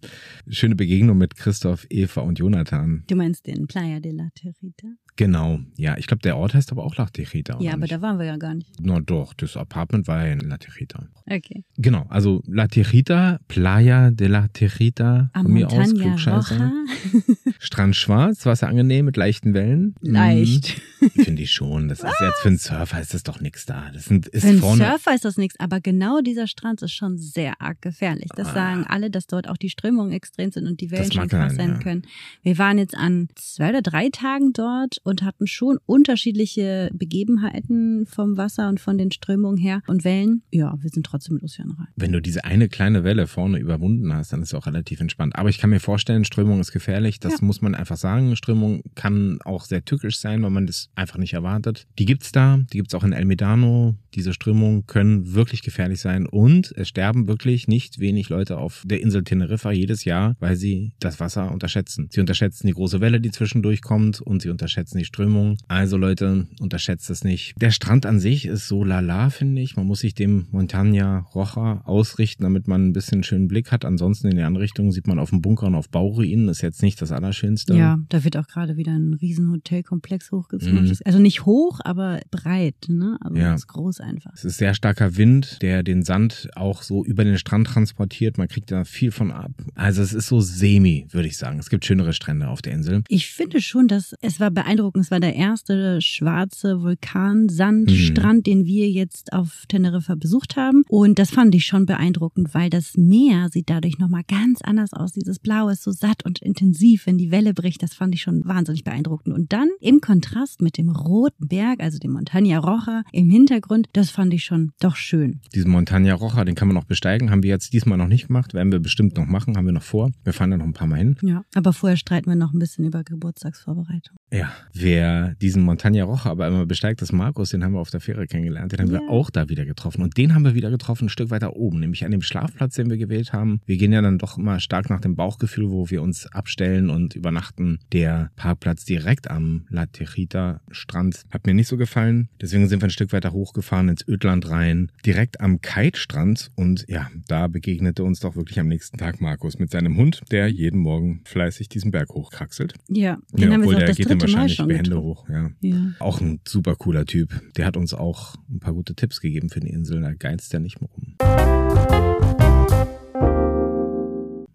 schöne 0.49 0.75
Begegnung 0.75 1.17
mit 1.17 1.35
Christoph, 1.35 1.85
Eva 1.89 2.21
und 2.21 2.39
Jonathan. 2.39 3.03
du 3.07 3.15
meinst 3.15 3.45
den 3.47 3.67
Playa 3.67 3.99
de 3.99 4.11
la 4.11 4.29
Terita? 4.35 4.87
Genau, 5.15 5.59
ja, 5.77 5.95
ich 5.99 6.07
glaube, 6.07 6.23
der 6.23 6.37
Ort 6.37 6.55
heißt 6.55 6.71
aber 6.71 6.83
auch 6.83 6.95
La 6.97 7.03
oder 7.05 7.61
Ja, 7.61 7.73
aber 7.73 7.81
nicht? 7.81 7.91
da 7.91 8.01
waren 8.01 8.17
wir 8.17 8.25
ja 8.25 8.37
gar 8.37 8.55
nicht. 8.55 8.71
Na 8.81 8.99
doch, 8.99 9.35
das 9.35 9.55
Apartment 9.55 10.07
war 10.07 10.25
ja 10.25 10.33
in 10.33 10.39
La 10.39 10.57
Tejita. 10.57 11.07
Okay. 11.29 11.63
Genau, 11.77 12.07
also 12.09 12.41
La 12.47 12.67
Tejita, 12.67 13.39
Playa 13.47 14.09
de 14.09 14.27
la 14.27 14.47
Tejita, 14.47 15.29
Am 15.33 15.43
von 15.43 15.53
mir 15.53 15.69
aus, 15.71 15.93
Klugscheißer. 15.93 16.71
Strand 17.59 17.95
schwarz, 17.95 18.45
Wasser 18.47 18.67
angenehm 18.67 19.05
mit 19.05 19.15
leichten 19.15 19.53
Wellen. 19.53 19.93
Leicht. 20.01 20.81
Mhm, 20.99 21.09
Finde 21.23 21.41
ich 21.43 21.51
schon. 21.51 21.89
Das 21.89 21.99
ist 21.99 22.05
jetzt 22.19 22.39
für 22.41 22.47
einen 22.47 22.57
Surfer 22.57 22.99
ist 22.99 23.13
das 23.13 23.23
doch 23.23 23.39
nichts 23.39 23.65
da. 23.67 23.91
Das 23.93 24.05
sind, 24.05 24.27
ist 24.27 24.41
Für 24.43 24.49
einen 24.49 24.59
vorne. 24.59 24.83
Surfer 24.85 25.13
ist 25.13 25.25
das 25.25 25.37
nichts, 25.37 25.59
aber 25.59 25.79
genau 25.83 26.21
dieser 26.21 26.47
Strand 26.47 26.81
ist 26.81 26.93
schon 26.93 27.17
sehr 27.17 27.61
arg 27.61 27.81
gefährlich. 27.81 28.29
Das 28.35 28.49
Ah. 28.49 28.53
sagen 28.53 28.85
alle, 28.87 29.09
dass 29.11 29.27
dort 29.27 29.47
auch 29.49 29.57
die 29.57 29.69
Strömungen 29.69 30.11
extrem 30.11 30.51
sind 30.51 30.67
und 30.67 30.81
die 30.81 30.91
Wellen 30.91 31.11
schon 31.11 31.27
krass 31.27 31.55
sein, 31.55 31.57
sein 31.57 31.69
ja. 31.73 31.79
können. 31.79 32.01
Wir 32.41 32.57
waren 32.57 32.77
jetzt 32.77 32.95
an 32.95 33.27
zwei 33.35 33.69
oder 33.69 33.81
drei 33.81 34.09
Tagen 34.09 34.53
dort 34.53 34.97
und 35.03 35.23
hatten 35.23 35.47
schon 35.47 35.77
unterschiedliche 35.85 36.89
Begebenheiten 36.93 38.05
vom 38.05 38.37
Wasser 38.37 38.69
und 38.69 38.79
von 38.79 38.97
den 38.97 39.11
Strömungen 39.11 39.57
her 39.57 39.81
und 39.87 40.03
Wellen. 40.03 40.43
Ja, 40.51 40.75
wir 40.81 40.89
sind 40.89 41.05
trotzdem 41.05 41.35
mit 41.35 41.43
Ozean 41.43 41.71
rein. 41.71 41.87
Wenn 41.95 42.11
du 42.11 42.21
diese 42.21 42.43
eine 42.45 42.69
kleine 42.69 43.03
Welle 43.03 43.27
vorne 43.27 43.59
überwunden 43.59 44.13
hast, 44.13 44.31
dann 44.33 44.41
ist 44.41 44.49
es 44.49 44.53
auch 44.53 44.67
relativ 44.67 44.99
entspannt. 45.01 45.35
Aber 45.35 45.49
ich 45.49 45.57
kann 45.57 45.69
mir 45.69 45.79
vorstellen, 45.79 46.23
Strömung 46.25 46.59
ist 46.59 46.71
gefährlich. 46.71 47.19
Das 47.19 47.39
Ja. 47.41 47.45
muss 47.45 47.61
man 47.61 47.75
einfach 47.75 47.97
sagen. 47.97 48.35
Strömung 48.35 48.83
kann 48.95 49.39
auch 49.43 49.65
sehr 49.65 49.83
tückisch 49.83 50.19
sein, 50.19 50.43
weil 50.43 50.49
man 50.51 50.67
das 50.67 50.89
einfach 50.95 51.17
nicht 51.17 51.33
erwartet. 51.33 51.87
Die 51.99 52.05
gibt's 52.05 52.31
da. 52.31 52.57
Die 52.71 52.77
gibt's 52.77 52.93
auch 52.93 53.03
in 53.03 53.13
El 53.13 53.25
Medano. 53.25 53.95
Diese 54.13 54.33
Strömungen 54.33 54.85
können 54.85 55.33
wirklich 55.33 55.61
gefährlich 55.61 55.72
sein. 56.01 56.25
Und 56.25 56.73
es 56.75 56.87
sterben 56.89 57.27
wirklich 57.27 57.67
nicht 57.67 57.99
wenig 57.99 58.29
Leute 58.29 58.57
auf 58.57 58.83
der 58.85 59.01
Insel 59.01 59.23
Teneriffa 59.23 59.71
jedes 59.71 60.05
Jahr, 60.05 60.35
weil 60.39 60.55
sie 60.55 60.93
das 60.99 61.19
Wasser 61.19 61.51
unterschätzen. 61.51 62.07
Sie 62.11 62.19
unterschätzen 62.19 62.67
die 62.67 62.73
große 62.73 63.01
Welle, 63.01 63.19
die 63.21 63.31
zwischendurch 63.31 63.81
kommt 63.81 64.21
und 64.21 64.41
sie 64.41 64.49
unterschätzen 64.49 64.97
die 64.97 65.05
Strömung. 65.05 65.57
Also 65.67 65.97
Leute, 65.97 66.47
unterschätzt 66.59 67.09
es 67.09 67.23
nicht. 67.23 67.53
Der 67.61 67.71
Strand 67.71 68.05
an 68.05 68.19
sich 68.19 68.45
ist 68.45 68.67
so 68.67 68.83
lala, 68.83 69.29
finde 69.29 69.61
ich. 69.61 69.75
Man 69.75 69.85
muss 69.85 69.99
sich 69.99 70.13
dem 70.13 70.47
Montaña 70.51 71.19
Roja 71.33 71.81
ausrichten, 71.85 72.43
damit 72.43 72.67
man 72.67 72.87
ein 72.87 72.93
bisschen 72.93 73.15
einen 73.15 73.23
schönen 73.23 73.47
Blick 73.47 73.71
hat. 73.71 73.85
Ansonsten 73.85 74.27
in 74.27 74.37
die 74.37 74.43
andere 74.43 74.63
Richtung 74.63 74.91
sieht 74.91 75.07
man 75.07 75.19
auf 75.19 75.29
dem 75.29 75.41
Bunker 75.41 75.67
und 75.67 75.75
auf 75.75 75.89
Bauruinen. 75.89 76.49
Ist 76.49 76.61
jetzt 76.61 76.81
nicht 76.81 77.01
das 77.01 77.11
Allerschönste. 77.11 77.75
Ja, 77.75 77.99
da 78.09 78.23
wird 78.23 78.37
auch 78.37 78.47
gerade 78.47 78.77
wieder 78.77 78.91
ein 78.91 79.13
riesen 79.13 79.51
Hotelkomplex 79.51 80.31
hochgezogen. 80.31 80.83
Mhm. 80.85 80.93
Also 81.05 81.19
nicht 81.19 81.45
hoch, 81.45 81.79
aber 81.83 82.19
breit, 82.31 82.75
ne? 82.87 83.17
Also 83.21 83.37
Ja. 83.37 83.49
ganz 83.49 83.67
groß 83.67 83.99
einfach. 84.01 84.31
Es 84.33 84.45
ist 84.45 84.57
sehr 84.57 84.73
starker 84.73 85.17
Wind. 85.17 85.57
Der 85.63 85.81
den 85.81 86.03
Sand 86.03 86.49
auch 86.55 86.83
so 86.83 87.03
über 87.03 87.23
den 87.23 87.37
Strand 87.39 87.65
transportiert. 87.67 88.37
Man 88.37 88.47
kriegt 88.47 88.69
da 88.69 88.83
viel 88.83 89.11
von 89.11 89.31
ab. 89.31 89.51
Also 89.73 90.01
es 90.03 90.13
ist 90.13 90.27
so 90.27 90.39
semi, 90.41 91.07
würde 91.11 91.27
ich 91.27 91.37
sagen. 91.37 91.57
Es 91.57 91.69
gibt 91.71 91.85
schönere 91.85 92.13
Strände 92.13 92.47
auf 92.49 92.61
der 92.61 92.73
Insel. 92.73 93.03
Ich 93.07 93.31
finde 93.31 93.61
schon, 93.61 93.87
dass 93.87 94.13
es 94.21 94.39
war 94.39 94.51
beeindruckend. 94.51 95.05
Es 95.05 95.11
war 95.11 95.19
der 95.19 95.35
erste 95.35 96.01
schwarze 96.01 96.81
Vulkansandstrand, 96.83 98.39
Mhm. 98.39 98.43
den 98.43 98.65
wir 98.65 98.89
jetzt 98.89 99.33
auf 99.33 99.63
Teneriffa 99.67 100.15
besucht 100.15 100.55
haben. 100.57 100.83
Und 100.89 101.17
das 101.17 101.31
fand 101.31 101.55
ich 101.55 101.65
schon 101.65 101.85
beeindruckend, 101.85 102.53
weil 102.53 102.69
das 102.69 102.95
Meer 102.97 103.47
sieht 103.49 103.69
dadurch 103.69 103.97
nochmal 103.97 104.23
ganz 104.27 104.61
anders 104.61 104.93
aus. 104.93 105.13
Dieses 105.13 105.39
Blau 105.39 105.69
ist 105.69 105.83
so 105.83 105.91
satt 105.91 106.25
und 106.25 106.39
intensiv, 106.41 107.05
wenn 107.05 107.17
die 107.17 107.31
Welle 107.31 107.53
bricht. 107.53 107.81
Das 107.81 107.93
fand 107.93 108.13
ich 108.13 108.21
schon 108.21 108.43
wahnsinnig 108.45 108.83
beeindruckend. 108.83 109.33
Und 109.33 109.53
dann 109.53 109.69
im 109.79 110.01
Kontrast 110.01 110.61
mit 110.61 110.77
dem 110.77 110.89
roten 110.89 111.47
Berg, 111.47 111.81
also 111.81 111.97
dem 111.99 112.11
Montaña 112.17 112.57
Roja 112.59 113.03
im 113.13 113.29
Hintergrund, 113.29 113.87
das 113.93 114.09
fand 114.09 114.33
ich 114.33 114.43
schon 114.43 114.71
doch 114.81 114.95
schön. 114.97 115.39
Diesen 115.53 115.71
Montaña 115.71 116.13
Roja, 116.13 116.45
den 116.45 116.55
kann 116.55 116.67
man 116.67 116.75
noch 116.75 116.85
besteigen. 116.85 117.29
Haben 117.31 117.43
wir 117.43 117.49
jetzt 117.49 117.73
diesmal 117.73 117.97
noch 117.97 118.07
nicht 118.07 118.27
gemacht. 118.27 118.53
Werden 118.53 118.71
wir 118.71 118.79
bestimmt 118.79 119.17
noch 119.17 119.25
machen. 119.25 119.57
Haben 119.57 119.65
wir 119.65 119.73
noch 119.73 119.83
vor. 119.83 120.11
Wir 120.23 120.33
fahren 120.33 120.51
da 120.51 120.57
noch 120.57 120.65
ein 120.65 120.73
paar 120.73 120.87
Mal 120.87 120.97
hin. 120.97 121.17
Ja. 121.21 121.43
Aber 121.55 121.73
vorher 121.73 121.97
streiten 121.97 122.29
wir 122.29 122.35
noch 122.35 122.53
ein 122.53 122.59
bisschen 122.59 122.85
über 122.85 123.03
Geburtstagsvorbereitung. 123.03 124.15
Ja, 124.31 124.51
wer 124.73 125.35
diesen 125.35 125.63
Montaña 125.67 126.03
Roja 126.03 126.25
aber 126.31 126.47
immer 126.47 126.65
besteigt, 126.65 127.01
ist 127.01 127.11
Markus, 127.11 127.49
den 127.49 127.63
haben 127.63 127.73
wir 127.73 127.79
auf 127.79 127.91
der 127.91 127.99
Fähre 127.99 128.25
kennengelernt. 128.25 128.71
Den 128.71 128.79
haben 128.79 128.91
wir 128.91 129.01
Ja. 129.03 129.09
auch 129.09 129.29
da 129.29 129.49
wieder 129.49 129.65
getroffen. 129.65 130.01
Und 130.01 130.17
den 130.17 130.33
haben 130.33 130.43
wir 130.43 130.55
wieder 130.55 130.71
getroffen, 130.71 131.05
ein 131.05 131.09
Stück 131.09 131.29
weiter 131.29 131.55
oben, 131.55 131.79
nämlich 131.79 132.03
an 132.05 132.11
dem 132.11 132.21
Schlafplatz, 132.21 132.75
den 132.75 132.89
wir 132.89 132.97
gewählt 132.97 133.33
haben. 133.33 133.59
Wir 133.65 133.77
gehen 133.77 133.91
ja 133.93 134.01
dann 134.01 134.17
doch 134.17 134.37
immer 134.37 134.59
stark 134.59 134.89
nach 134.89 135.01
dem 135.01 135.15
Bauchgefühl, 135.15 135.69
wo 135.69 135.89
wir 135.89 136.01
uns 136.01 136.25
abstellen 136.27 136.89
und 136.89 137.15
übernachten. 137.15 137.79
Der 137.91 138.31
Parkplatz 138.35 138.85
direkt 138.85 139.29
am 139.29 139.65
La 139.69 139.85
Tejita 139.85 140.61
Strand 140.71 141.23
hat 141.31 141.45
mir 141.45 141.53
nicht 141.53 141.67
so 141.67 141.77
gefallen. 141.77 142.29
Deswegen 142.41 142.67
sind 142.67 142.81
wir 142.81 142.87
ein 142.87 142.91
Stück 142.91 143.13
weiter 143.13 143.31
hochgefahren 143.33 143.89
ins 143.89 144.07
Ödland 144.07 144.49
rein, 144.49 144.91
direkt 145.05 145.32
am 145.39 145.61
Kite-Strand. 145.61 146.51
Und 146.55 146.85
ja, 146.87 147.09
da 147.27 147.47
begegnete 147.47 148.03
uns 148.03 148.19
doch 148.19 148.35
wirklich 148.35 148.59
am 148.59 148.67
nächsten 148.67 148.97
Tag 148.97 149.21
Markus 149.21 149.59
mit 149.59 149.71
seinem 149.71 149.97
Hund, 149.97 150.21
der 150.31 150.47
jeden 150.47 150.79
Morgen 150.79 151.21
fleißig 151.25 151.69
diesen 151.69 151.91
Berg 151.91 152.09
hochkraxelt. 152.09 152.73
Ja, 152.89 153.17
den 153.31 153.39
Ja, 153.39 153.53
haben 153.53 153.61
wir 153.61 153.67
obwohl 153.69 153.75
auch 153.75 153.79
der 153.85 153.95
geht 153.95 154.09
dann 154.09 154.17
Mal 154.17 154.21
wahrscheinlich 154.21 154.57
behende 154.57 154.89
getroffen. 154.91 155.05
hoch, 155.05 155.29
ja. 155.29 155.49
Ja. 155.61 155.91
Auch 155.99 156.21
ein 156.21 156.39
super 156.47 156.75
cooler 156.75 157.05
Typ. 157.05 157.41
Der 157.57 157.65
hat 157.65 157.77
uns 157.77 157.93
auch 157.93 158.35
ein 158.49 158.59
paar 158.59 158.73
gute 158.73 158.95
Tipps 158.95 159.21
gegeben 159.21 159.49
für 159.49 159.59
die 159.59 159.69
Insel. 159.69 160.01
Da 160.01 160.13
geizt 160.13 160.53
er 160.53 160.59
nicht 160.59 160.79
mehr 160.81 160.89
rum. 160.89 162.02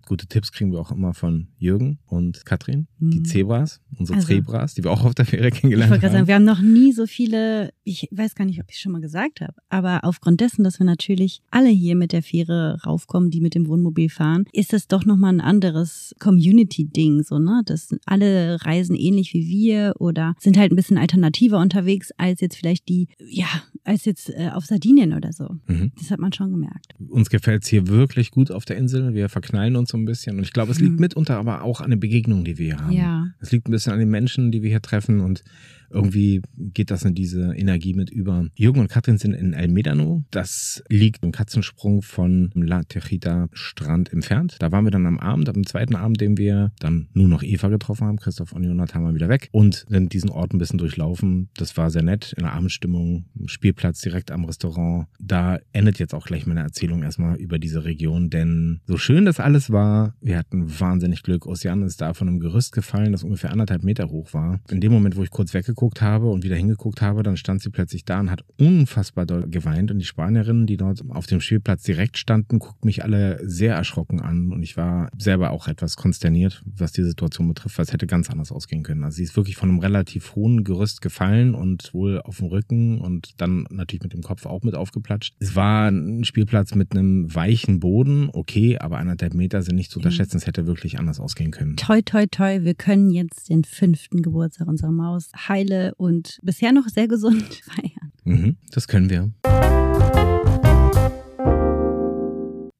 Gute 0.09 0.27
Tipps 0.27 0.53
kriegen 0.53 0.73
wir 0.73 0.81
auch 0.81 0.91
immer 0.91 1.13
von 1.13 1.49
Jürgen 1.59 1.99
und 2.07 2.47
Katrin, 2.47 2.87
die 2.99 3.19
Mhm. 3.21 3.25
Zebras, 3.27 3.81
unsere 3.99 4.17
Also- 4.17 4.29
Zebras, 4.29 4.75
die 4.75 4.83
wir 4.83 4.91
auch 4.91 5.05
auf 5.05 5.15
der 5.15 5.27
Fähre 5.27 5.49
Ich 5.49 5.55
kennengelernt 5.55 5.91
wollte 5.91 6.01
gerade 6.01 6.13
sagen, 6.13 6.21
haben. 6.23 6.29
wir 6.29 6.35
haben 6.35 6.45
noch 6.45 6.63
nie 6.63 6.93
so 6.93 7.07
viele, 7.07 7.71
ich 7.85 8.09
weiß 8.11 8.35
gar 8.35 8.47
nicht, 8.47 8.59
ob 8.61 8.67
ich 8.71 8.77
es 8.77 8.81
schon 8.81 8.93
mal 8.93 9.01
gesagt 9.03 9.43
habe, 9.43 9.53
aber 9.69 10.05
aufgrund 10.05 10.41
dessen, 10.41 10.65
dass 10.65 10.79
wir 10.79 10.87
natürlich 10.87 11.41
alle 11.51 11.69
hier 11.69 11.95
mit 11.95 12.13
der 12.13 12.23
Fähre 12.23 12.79
raufkommen, 12.87 13.31
die 13.31 13.41
mit 13.43 13.55
dem 13.55 13.69
Wohnmobil 13.69 14.09
fahren, 14.09 14.45
ist 14.53 14.73
das 14.73 14.89
doch 14.89 15.05
nochmal 15.05 15.35
ein 15.35 15.41
anderes 15.43 16.15
Community-Ding, 16.19 17.23
so, 17.23 17.39
ne? 17.39 17.63
Das 17.67 17.89
sind 17.89 18.01
alle 18.07 18.65
reisen 18.65 18.97
ähnlich 18.97 19.35
wie 19.35 19.47
wir 19.49 19.95
oder 19.99 20.35
sind 20.39 20.57
halt 20.57 20.73
ein 20.73 20.77
bisschen 20.77 20.99
alternativer 20.99 21.59
unterwegs 21.61 22.11
als 22.17 22.41
jetzt 22.41 22.57
vielleicht 22.57 22.89
die, 22.89 23.09
ja, 23.29 23.47
als 23.85 24.05
jetzt 24.05 24.31
äh, 24.31 24.51
auf 24.55 24.65
Sardinien 24.65 25.13
oder 25.13 25.33
so. 25.33 25.49
Mhm. 25.67 25.93
Das 25.99 26.11
hat 26.11 26.19
man 26.19 26.33
schon 26.33 26.51
gemerkt. 26.51 26.95
Uns 27.09 27.29
gefällt 27.31 27.65
es 27.65 27.69
hier 27.69 27.89
wirklich 27.89 28.31
gut 28.31 28.51
auf 28.51 28.65
der 28.65 28.77
Insel. 28.77 29.15
Wir 29.15 29.29
verknallen 29.29 29.77
uns 29.77 29.93
so 29.99 30.03
ein 30.03 30.07
bisschen. 30.07 30.37
Und 30.37 30.45
ich 30.45 30.53
glaube, 30.53 30.71
es 30.73 30.81
liegt 30.81 30.95
Mhm. 30.95 31.01
mitunter 31.01 31.37
aber 31.37 31.63
auch 31.63 31.81
an 31.81 31.91
den 31.91 32.01
Begegnungen, 32.01 32.45
die 32.45 32.59
wir 32.59 32.67
hier 32.67 32.79
haben. 32.85 32.93
Ja. 32.93 33.27
Es 33.41 33.51
liegt 33.53 33.69
ein 33.69 33.73
bisschen 33.73 33.93
an 33.93 33.99
den 33.99 34.11
Menschen, 34.11 34.51
die 34.53 34.63
wir 34.63 34.71
hier 34.71 34.83
treffen 34.83 35.21
und 35.21 35.43
irgendwie 35.91 36.43
geht 36.57 36.91
das 36.91 37.05
in 37.05 37.15
diese 37.15 37.55
Energie 37.55 37.95
mit 37.95 38.11
über. 38.11 38.47
Jürgen 38.55 38.81
und 38.81 38.89
Katrin 38.89 39.19
sind 39.19 39.35
in 39.35 39.53
El 39.53 39.69
Medano. 39.69 40.25
Das 40.31 40.83
liegt 40.89 41.25
im 41.25 41.33
Katzensprung 41.33 42.03
von 42.03 42.51
La 42.55 42.83
Tejita 42.83 43.49
Strand 43.53 44.13
entfernt. 44.13 44.57
Da 44.61 44.73
waren 44.73 44.85
wir 44.85 44.91
dann 44.91 45.07
am 45.07 45.19
Abend, 45.19 45.49
am 45.49 45.67
zweiten 45.67 45.97
Abend, 45.97 46.21
den 46.21 46.37
wir 46.37 46.73
dann 46.79 47.09
nur 47.13 47.29
noch 47.29 47.43
Eva 47.43 47.69
getroffen 47.69 48.07
haben. 48.07 48.19
Christoph 48.19 48.53
und 48.53 48.65
Jonathan 48.65 49.05
waren 49.05 49.15
wieder 49.15 49.29
weg 49.29 49.49
und 49.53 49.87
sind 49.89 50.13
diesen 50.13 50.31
Ort 50.31 50.53
ein 50.53 50.59
bisschen 50.59 50.79
durchlaufen. 50.79 51.49
Das 51.57 51.77
war 51.77 51.91
sehr 51.91 52.03
nett, 52.03 52.35
in 52.37 52.45
der 52.45 52.53
Abendstimmung, 52.53 53.27
Spielplatz 53.47 54.01
direkt 54.01 54.31
am 54.31 54.45
Restaurant. 54.45 55.07
Da 55.19 55.59
endet 55.73 55.99
jetzt 55.99 56.15
auch 56.15 56.27
gleich 56.27 56.47
meine 56.47 56.61
Erzählung 56.61 57.03
erstmal 57.03 57.37
über 57.37 57.59
diese 57.59 57.85
Region, 57.85 58.31
denn 58.31 58.81
so 58.87 58.97
schön 58.97 59.25
das 59.25 59.41
alles 59.41 59.71
war, 59.71 60.15
wir 60.21 60.39
hatten 60.39 60.81
wahnsinnig 60.81 61.23
Glück. 61.23 61.47
Ocean 61.47 61.83
ist 61.83 62.01
da 62.01 62.15
von 62.15 62.29
einem 62.29 62.41
Gerüst 62.41 62.73
gefallen, 62.73 63.13
das 63.13 63.25
ungefähr 63.25 63.53
anderthalb 63.53 63.83
Meter 63.85 64.09
hoch 64.11 64.33
war. 64.35 64.61
In 64.71 64.81
dem 64.81 64.93
Moment, 64.93 65.17
wo 65.17 65.23
ich 65.23 65.31
kurz 65.31 65.55
weggeguckt 65.79 66.03
habe 66.03 66.29
und 66.29 66.43
wieder 66.43 66.57
hingeguckt 66.57 67.01
habe, 67.03 67.23
dann 67.23 67.37
stand 67.37 67.63
sie 67.63 67.71
plötzlich 67.71 68.05
da 68.05 68.21
und 68.21 68.31
hat 68.31 68.45
unfassbar 68.59 69.27
doll 69.27 69.49
geweint. 69.49 69.91
Und 69.91 69.99
die 69.99 70.05
Spanierinnen, 70.05 70.67
die 70.67 70.77
dort 70.77 71.03
auf 71.11 71.27
dem 71.27 71.41
Spielplatz 71.41 71.83
direkt 71.83 72.19
standen, 72.19 72.59
guckten 72.59 72.87
mich 72.87 73.05
alle 73.05 73.39
sehr 73.43 73.75
erschrocken 73.75 74.21
an. 74.21 74.51
Und 74.53 74.63
ich 74.63 74.77
war 74.77 75.11
selber 75.17 75.51
auch 75.51 75.69
etwas 75.69 75.97
konsterniert, 75.97 76.63
was 76.65 76.93
die 76.93 77.05
Situation 77.05 77.49
betrifft, 77.49 77.79
weil 77.79 77.85
es 77.85 77.93
hätte 77.93 78.07
ganz 78.07 78.29
anders 78.31 78.51
ausgehen 78.51 78.83
können. 78.83 79.05
Also 79.05 79.17
sie 79.17 79.23
ist 79.23 79.37
wirklich 79.37 79.57
von 79.57 79.69
einem 79.69 79.79
relativ 79.79 80.35
hohen 80.35 80.65
Gerüst 80.65 81.01
gefallen 81.01 81.55
und 81.55 81.95
wohl 81.95 82.21
auf 82.23 82.39
dem 82.39 82.47
Rücken 82.47 83.01
und 83.01 83.41
dann 83.41 83.67
natürlich 83.71 84.03
mit 84.03 84.13
dem 84.13 84.23
Kopf 84.23 84.47
auch 84.47 84.63
mit 84.63 84.75
aufgeplatscht. 84.75 85.35
Es 85.39 85.55
war 85.55 85.89
ein 85.89 86.25
Spielplatz 86.25 86.75
mit 86.75 86.93
einem 86.93 87.33
weichen 87.35 87.79
Boden, 87.81 88.31
okay, 88.33 88.79
aber 88.79 88.99
anderthalb 88.99 89.35
Meter 89.35 89.63
sind 89.63 89.77
nicht 89.77 89.91
zu 89.91 90.01
unterschätzen. 90.01 90.39
Es 90.39 90.47
hätte 90.47 90.67
wirklich 90.67 90.99
anders 90.99 91.21
ausgehen 91.21 91.51
können. 91.51 91.77
Toi, 91.77 92.03
toi, 92.03 92.27
toi, 92.27 92.65
wir 92.65 92.75
können 92.75 93.11
jetzt 93.11 93.49
den 93.49 93.65
fünften 93.65 94.23
Geburtstag 94.23 94.67
unserer 94.67 94.91
Maus 94.91 95.31
heile 95.69 95.95
und 95.97 96.39
bisher 96.43 96.73
noch 96.73 96.89
sehr 96.89 97.09
gesund 97.09 97.43
feiern. 97.65 98.13
Mhm, 98.25 98.57
das 98.71 98.89
können 98.89 99.11
wir. 99.11 99.31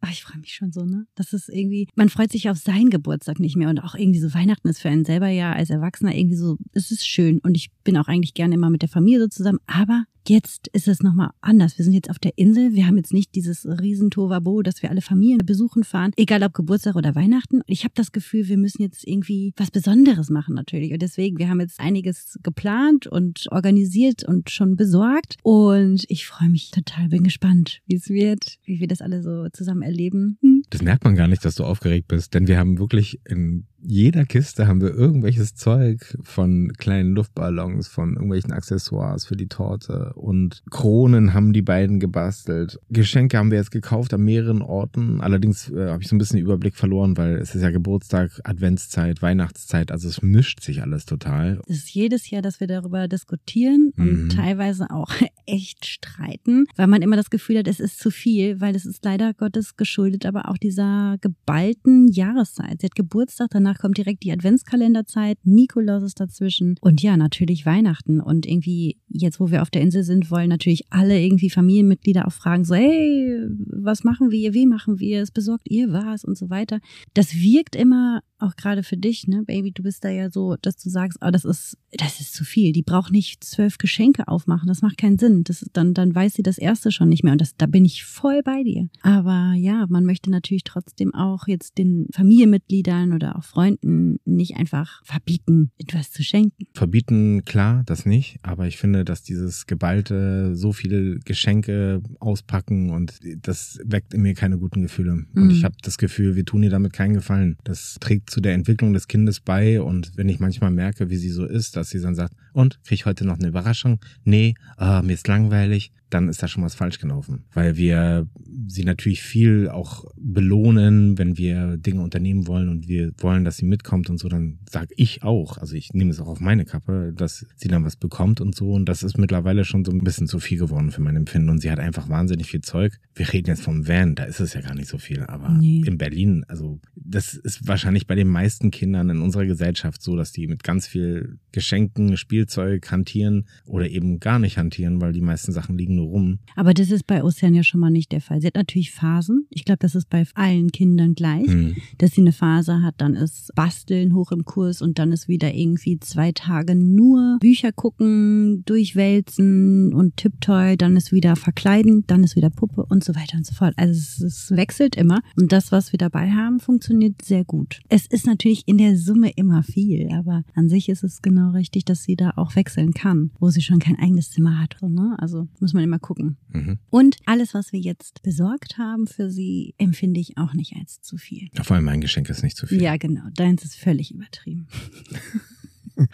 Ach, 0.01 0.11
ich 0.11 0.23
freue 0.23 0.39
mich 0.39 0.55
schon 0.55 0.73
so, 0.73 0.85
ne? 0.85 1.07
Das 1.15 1.33
ist 1.33 1.49
irgendwie, 1.49 1.89
man 1.95 2.09
freut 2.09 2.33
sich 2.33 2.49
auf 2.51 2.59
seinen 2.59 2.91
Geburtstag 2.91 3.41
nicht 3.41 3.57
mehr 3.57 3.69
und 3.69 3.81
auch 3.81 3.95
irgendwie 3.95 4.21
so 4.21 4.33
Weihnachten 4.35 4.69
ist 4.69 4.81
für 4.81 4.89
einen 4.89 5.05
selber 5.05 5.29
ja 5.29 5.53
als 5.53 5.71
Erwachsener 5.71 6.15
irgendwie 6.15 6.37
so, 6.37 6.57
es 6.73 6.91
ist 6.91 7.07
schön 7.07 7.41
und 7.41 7.57
ich 7.57 7.71
bin 7.85 7.97
auch 7.97 8.09
eigentlich 8.09 8.35
gerne 8.35 8.55
immer 8.55 8.71
mit 8.71 8.83
der 8.83 8.89
Familie 8.89 9.21
so 9.21 9.29
zusammen, 9.29 9.59
aber 9.67 10.05
jetzt 10.27 10.69
ist 10.69 10.89
es 10.89 11.03
nochmal 11.03 11.31
anders. 11.41 11.79
Wir 11.79 11.85
sind 11.85 11.95
jetzt 11.95 12.11
auf 12.11 12.19
der 12.19 12.37
Insel, 12.37 12.75
wir 12.75 12.87
haben 12.87 12.97
jetzt 12.97 13.13
nicht 13.13 13.35
dieses 13.35 13.67
riesen 13.67 14.11
Tovabo, 14.11 14.63
dass 14.63 14.83
wir 14.83 14.91
alle 14.91 15.01
Familien 15.01 15.39
besuchen 15.45 15.85
fahren, 15.85 16.13
egal 16.17 16.43
ob 16.43 16.55
Geburtstag 16.55 16.97
oder 16.97 17.15
Weihnachten. 17.15 17.61
Ich 17.67 17.85
habe 17.85 17.93
das 17.95 18.13
Gefühl, 18.13 18.49
wir 18.49 18.57
müssen 18.57 18.83
jetzt 18.83 19.07
irgendwie 19.07 19.53
was 19.57 19.71
Besonderes 19.71 20.31
machen 20.31 20.55
natürlich 20.55 20.93
und 20.93 21.03
deswegen, 21.03 21.39
wir 21.39 21.49
haben 21.49 21.61
jetzt 21.61 21.81
einiges 21.81 22.39
geplant 22.43 23.07
und 23.07 23.47
organisiert 23.51 24.25
und 24.25 24.51
schon 24.51 24.77
besorgt 24.77 25.37
und 25.43 26.05
ich 26.09 26.27
freue 26.27 26.49
mich 26.49 26.71
total, 26.71 27.09
bin 27.09 27.25
gespannt, 27.25 27.81
wie 27.87 27.97
es 27.97 28.09
wird, 28.09 28.59
wie 28.65 28.81
wir 28.81 28.89
das 28.89 29.01
alle 29.01 29.23
so 29.23 29.49
zusammen 29.53 29.83
erleben. 29.83 30.39
Das 30.71 30.83
merkt 30.83 31.05
man 31.05 31.15
gar 31.15 31.29
nicht, 31.29 31.45
dass 31.45 31.55
du 31.55 31.65
aufgeregt 31.65 32.09
bist, 32.09 32.35
denn 32.35 32.47
wir 32.47 32.59
haben 32.59 32.79
wirklich 32.79 33.21
in 33.27 33.67
jeder 33.81 34.25
Kiste 34.25 34.67
haben 34.67 34.81
wir 34.81 34.95
irgendwelches 34.95 35.55
Zeug 35.55 36.17
von 36.23 36.73
kleinen 36.79 37.13
Luftballons, 37.15 37.89
von 37.89 38.15
irgendwelchen 38.15 38.53
Accessoires 38.53 39.25
für 39.27 39.37
die 39.37 39.47
Torte 39.49 40.13
und 40.15 40.63
Kronen 40.71 41.35
haben 41.35 41.53
die 41.53 41.63
beiden 41.63 42.01
gebastelt. 42.01 42.79
Geschenke 42.91 43.39
haben 43.39 43.51
wir 43.51 43.59
jetzt 43.59 43.71
gekauft 43.71 44.13
an 44.15 44.23
mehreren 44.23 44.63
Orten. 44.63 45.21
Allerdings 45.21 45.71
äh, 45.71 45.91
habe 45.91 46.03
ich 46.03 46.09
so 46.09 46.17
ein 46.17 46.19
bisschen 46.19 46.39
den 46.39 46.45
Überblick 46.47 46.77
verloren, 46.77 47.17
weil 47.17 47.37
es 47.37 47.55
ist 47.55 47.63
ja 47.63 47.71
Geburtstag, 47.71 48.41
Adventszeit, 48.45 49.23
Weihnachtszeit, 49.23 49.93
also 49.93 50.09
es 50.09 50.23
mischt 50.23 50.61
sich 50.63 50.83
alles 50.83 51.05
total. 51.07 51.61
Es 51.69 51.77
ist 51.79 51.91
jedes 51.95 52.31
Jahr, 52.31 52.43
dass 52.43 52.61
wir 52.61 52.67
darüber 52.67 53.07
diskutieren 53.09 53.93
und 53.97 54.09
Mhm. 54.25 54.29
teilweise 54.31 54.91
auch 54.91 55.11
echt 55.47 55.87
streiten, 55.87 56.67
weil 56.77 56.87
man 56.87 57.03
immer 57.03 57.17
das 57.17 57.31
Gefühl 57.31 57.59
hat, 57.59 57.69
es 57.69 57.81
ist 57.81 57.99
zu 57.99 58.11
viel, 58.11 58.61
weil 58.61 58.75
es 58.75 58.85
ist 58.87 59.05
leider 59.05 59.35
Gottes 59.35 59.77
geschuldet, 59.77 60.27
aber 60.27 60.49
auch 60.51 60.59
dieser 60.59 61.17
geballten 61.21 62.09
Jahreszeit. 62.09 62.81
Sie 62.81 62.87
hat 62.87 62.95
Geburtstag, 62.95 63.49
danach 63.51 63.68
kommt 63.75 63.99
direkt 63.99 64.23
die 64.23 64.33
Adventskalenderzeit, 64.33 65.39
Nikolaus 65.45 66.03
ist 66.03 66.21
dazwischen 66.21 66.77
und 66.81 67.03
ja, 67.03 67.17
natürlich 67.17 67.67
Weihnachten. 67.67 68.21
Und 68.21 68.47
irgendwie, 68.47 68.99
jetzt 69.09 69.41
wo 69.41 69.51
wir 69.51 69.63
auf 69.63 69.71
der 69.71 69.83
Insel 69.83 70.03
sind, 70.03 70.31
wollen 70.31 70.49
natürlich 70.49 70.85
alle 70.91 71.21
irgendwie 71.21 71.51
Familienmitglieder 71.51 72.27
auch 72.27 72.33
fragen, 72.33 72.65
so, 72.65 72.75
hey, 72.75 73.47
was 73.67 74.05
machen 74.05 74.31
wir, 74.31 74.55
wie 74.55 74.67
machen 74.67 74.99
wir 74.99 75.23
es, 75.23 75.31
besorgt 75.31 75.71
ihr 75.71 75.93
was 75.93 76.25
und 76.25 76.37
so 76.37 76.51
weiter. 76.51 76.81
Das 77.15 77.35
wirkt 77.35 77.77
immer 77.77 78.23
auch 78.39 78.57
gerade 78.57 78.83
für 78.83 78.97
dich, 78.97 79.27
ne, 79.27 79.43
Baby, 79.47 79.73
du 79.73 79.83
bist 79.83 80.05
da 80.05 80.09
ja 80.09 80.31
so, 80.31 80.57
dass 80.63 80.77
du 80.77 80.91
sagst, 80.91 81.19
oh, 81.21 81.31
das 81.31 81.45
ist, 81.45 81.77
das 81.93 82.21
ist 82.21 82.35
zu 82.35 82.45
viel. 82.45 82.73
Die 82.73 82.83
braucht 82.83 83.13
nicht 83.13 83.43
zwölf 83.45 83.79
Geschenke 83.79 84.29
aufmachen. 84.29 84.69
Das 84.69 84.83
macht 84.83 84.99
keinen 84.99 85.19
Sinn. 85.19 85.45
Das 85.45 85.63
ist, 85.63 85.71
dann, 85.75 85.95
dann 85.95 86.15
weiß 86.15 86.35
sie 86.35 86.43
das 86.43 86.59
erste 86.59 86.93
schon 86.93 87.09
nicht 87.09 87.25
mehr. 87.25 87.33
Und 87.33 87.41
das, 87.41 87.57
da 87.57 87.67
bin 87.67 87.85
ich 87.85 88.05
voll 88.05 88.43
bei 88.45 88.63
dir. 88.63 88.89
Aber 89.03 89.55
ja, 89.57 89.87
man 89.89 90.05
möchte 90.05 90.31
natürlich 90.31 90.65
trotzdem 90.65 91.15
auch 91.15 91.47
jetzt 91.49 91.79
den 91.79 92.07
Familienmitgliedern 92.13 93.13
oder 93.13 93.37
auch 93.37 93.45
Freunden 93.45 94.19
nicht 94.25 94.57
einfach 94.57 95.03
verbieten, 95.05 95.71
etwas 95.79 96.11
zu 96.11 96.23
schenken. 96.23 96.67
Verbieten, 96.75 97.45
klar, 97.45 97.83
das 97.87 98.07
nicht, 98.07 98.39
aber 98.43 98.67
ich 98.67 98.77
finde, 98.77 99.05
dass 99.05 99.23
dieses 99.23 99.67
geballte, 99.67 100.55
so 100.55 100.73
viele 100.73 101.19
Geschenke 101.21 102.03
auspacken 102.21 102.91
und 102.91 103.19
das 103.43 103.79
weckt 103.85 104.15
in 104.15 104.23
mir 104.23 104.35
keine 104.35 104.59
guten 104.59 104.83
Gefühle. 104.83 105.13
Und 105.13 105.29
Mhm. 105.35 105.51
ich 105.51 105.65
habe 105.65 105.75
das 105.83 105.99
Gefühl, 105.99 106.37
wir 106.37 106.45
tun 106.45 106.63
ihr 106.63 106.71
damit 106.71 106.93
keinen 106.93 107.15
Gefallen. 107.15 107.57
Das 107.65 107.97
trägt 108.01 108.28
zu 108.31 108.41
der 108.41 108.55
Entwicklung 108.55 108.93
des 108.93 109.09
Kindes 109.09 109.41
bei 109.41 109.81
und 109.81 110.13
wenn 110.17 110.29
ich 110.29 110.41
manchmal 110.41 110.71
merke, 110.71 111.11
wie 111.11 111.17
sie 111.17 111.31
so 111.31 111.45
ist, 111.45 111.77
dass 111.77 111.91
sie 111.91 112.01
dann 112.01 112.15
sagt, 112.15 112.35
und 112.53 112.79
krieg 112.85 113.01
ich 113.01 113.07
heute 113.07 113.27
noch 113.27 113.39
eine 113.39 113.49
Überraschung? 113.49 114.01
Nee, 114.25 114.55
ah, 114.77 115.03
mir 115.03 115.15
ist 115.15 115.29
langweilig. 115.29 115.93
Dann 116.11 116.29
ist 116.29 116.43
da 116.43 116.49
schon 116.49 116.63
was 116.65 116.75
falsch 116.75 116.99
gelaufen. 116.99 117.45
Weil 117.53 117.77
wir 117.77 118.27
sie 118.67 118.85
natürlich 118.85 119.23
viel 119.23 119.69
auch 119.69 120.05
belohnen, 120.17 121.19
wenn 121.19 121.37
wir 121.37 121.77
Dinge 121.77 122.03
unternehmen 122.03 122.47
wollen 122.47 122.69
und 122.69 122.89
wir 122.89 123.13
wollen, 123.19 123.45
dass 123.45 123.57
sie 123.59 123.67
mitkommt 123.67 124.09
und 124.09 124.19
so, 124.19 124.29
dann 124.29 124.59
sag 124.71 124.89
ich 124.97 125.23
auch, 125.23 125.59
also 125.59 125.75
ich 125.75 125.93
nehme 125.93 126.11
es 126.11 126.21
auch 126.21 126.29
auf 126.29 126.41
meine 126.41 126.65
Kappe, 126.65 127.13
dass 127.15 127.45
sie 127.57 127.69
dann 127.69 127.85
was 127.85 127.97
bekommt 127.97 128.41
und 128.41 128.55
so. 128.55 128.71
Und 128.73 128.89
das 128.89 129.03
ist 129.03 129.19
mittlerweile 129.19 129.65
schon 129.65 129.85
so 129.85 129.93
ein 129.93 130.05
bisschen 130.05 130.27
zu 130.27 130.39
viel 130.39 130.59
geworden 130.59 130.91
für 130.91 131.03
mein 131.03 131.17
Empfinden. 131.17 131.49
Und 131.51 131.61
sie 131.61 131.71
hat 131.71 131.79
einfach 131.79 132.09
wahnsinnig 132.09 132.47
viel 132.47 132.61
Zeug. 132.61 132.99
Wir 133.15 133.33
reden 133.33 133.49
jetzt 133.49 133.63
vom 133.63 133.87
Van, 133.87 134.15
da 134.15 134.25
ist 134.25 134.41
es 134.41 134.55
ja 134.55 134.61
gar 134.61 134.75
nicht 134.75 134.89
so 134.89 134.99
viel. 134.99 135.23
Aber 135.25 135.51
Nee. 135.51 135.83
in 135.87 135.99
Berlin, 135.99 136.45
also 136.49 136.81
das 136.95 137.35
ist 137.35 137.67
wahrscheinlich 137.67 138.07
bei 138.07 138.15
den 138.15 138.29
meisten 138.29 138.71
Kindern 138.71 139.11
in 139.11 139.21
unserer 139.21 139.47
Gesellschaft 139.47 140.03
so, 140.03 140.17
dass 140.17 140.33
die 140.33 140.47
mit 140.47 140.63
ganz 140.63 140.87
viel 140.87 141.39
Geschenken, 141.53 142.17
Spielzeug 142.17 142.91
hantieren 142.91 143.47
oder 143.67 143.89
eben 143.89 144.21
gar 144.21 144.39
nicht 144.39 144.59
hantieren, 144.59 145.01
weil 145.01 145.13
die 145.13 145.21
meisten 145.21 145.53
Sachen 145.53 145.77
liegen 145.77 145.98
nur 145.99 146.07
rum. 146.09 146.39
Aber 146.57 146.75
das 146.75 146.91
ist 146.91 147.07
bei 147.07 147.23
Ocean 147.23 147.55
ja 147.55 147.63
schon 147.63 147.81
mal 147.81 147.91
nicht 147.91 148.13
der 148.13 148.21
Fall. 148.21 148.41
Sie 148.41 148.47
hat 148.47 148.55
natürlich 148.57 148.91
Phasen. 148.91 149.47
Ich 149.51 149.65
glaube, 149.65 149.79
das 149.81 149.95
ist 149.95 150.09
bei 150.09 150.25
allen 150.35 150.71
Kindern 150.73 151.15
gleich, 151.15 151.47
Hm. 151.47 151.77
dass 151.99 152.13
sie 152.13 152.21
eine 152.23 152.33
Phase 152.33 152.83
hat, 152.83 152.95
dann 152.99 153.15
ist 153.15 153.53
Basteln 153.55 154.15
hoch 154.15 154.33
im 154.33 154.45
Kurs 154.45 154.81
und 154.83 154.99
dann 154.99 155.13
ist 155.13 155.29
wieder 155.29 155.53
irgendwie 155.55 155.99
zwei 155.99 156.33
Tage 156.33 156.75
nur 156.75 157.39
Bücher 157.41 157.73
gucken, 157.73 158.63
durchwälzen 158.65 159.93
und 159.95 160.17
Tipptoy, 160.17 160.77
dann 160.77 160.97
ist 160.97 161.13
wieder 161.13 161.37
verkleiden, 161.37 162.05
dann 162.07 162.25
ist 162.25 162.37
wieder 162.37 162.51
Puppe 162.51 162.85
und 162.89 163.05
so 163.05 163.15
weiter 163.15 163.37
und 163.37 163.47
so 163.47 163.55
fort. 163.55 163.75
Also 163.77 163.93
es, 163.93 164.21
es 164.21 164.51
wechselt 164.57 164.97
immer 164.97 165.21
und 165.37 165.53
das, 165.53 165.73
was 165.73 165.93
wir 165.93 165.99
dabei 165.99 166.31
haben, 166.31 166.61
funktioniert 166.61 167.23
sehr 167.23 167.45
gut. 167.45 167.81
Es 167.89 168.07
ist 168.07 168.27
natürlich 168.27 168.63
in 168.67 168.79
der 168.79 168.97
Summe 168.97 169.31
immer 169.31 169.63
viel, 169.63 170.09
aber 170.13 170.45
an 170.55 170.69
sich 170.69 170.89
ist 170.89 171.05
es 171.05 171.23
genau 171.23 171.51
richtig, 171.53 171.85
dass 171.85 172.03
sie 172.03 172.17
da 172.17 172.33
auch 172.37 172.57
wechseln 172.57 172.93
kann, 172.95 173.31
wo 173.39 173.51
sie 173.51 173.63
schon 173.63 173.79
kein 173.79 173.99
eigenes 173.99 174.31
Zimmer 174.31 174.61
hat. 174.61 174.77
Ne? 174.83 175.17
Also 175.19 175.49
muss 175.61 175.75
man 175.75 175.83
immer 175.89 175.99
gucken. 175.99 176.37
Mhm. 176.53 176.79
Und 176.91 177.17
alles, 177.27 177.55
was 177.55 177.73
wir 177.73 177.81
jetzt 177.81 178.23
besorgt 178.23 178.79
haben 178.79 179.07
für 179.07 179.31
sie, 179.31 179.75
empfinde 179.79 180.21
ich 180.21 180.37
auch 180.39 180.55
nicht 180.55 180.75
als 180.77 181.01
zu 181.01 181.17
viel. 181.17 181.49
Ja, 181.57 181.65
Vor 181.65 181.77
allem 181.77 181.85
mein 181.87 182.01
Geschenk 182.01 182.29
ist 182.31 182.43
nicht 182.43 182.57
zu 182.57 182.67
viel. 182.67 182.81
Ja, 182.83 182.97
genau. 182.97 183.23
Deins 183.35 183.65
ist 183.65 183.75
völlig 183.77 184.13
übertrieben. 184.15 184.67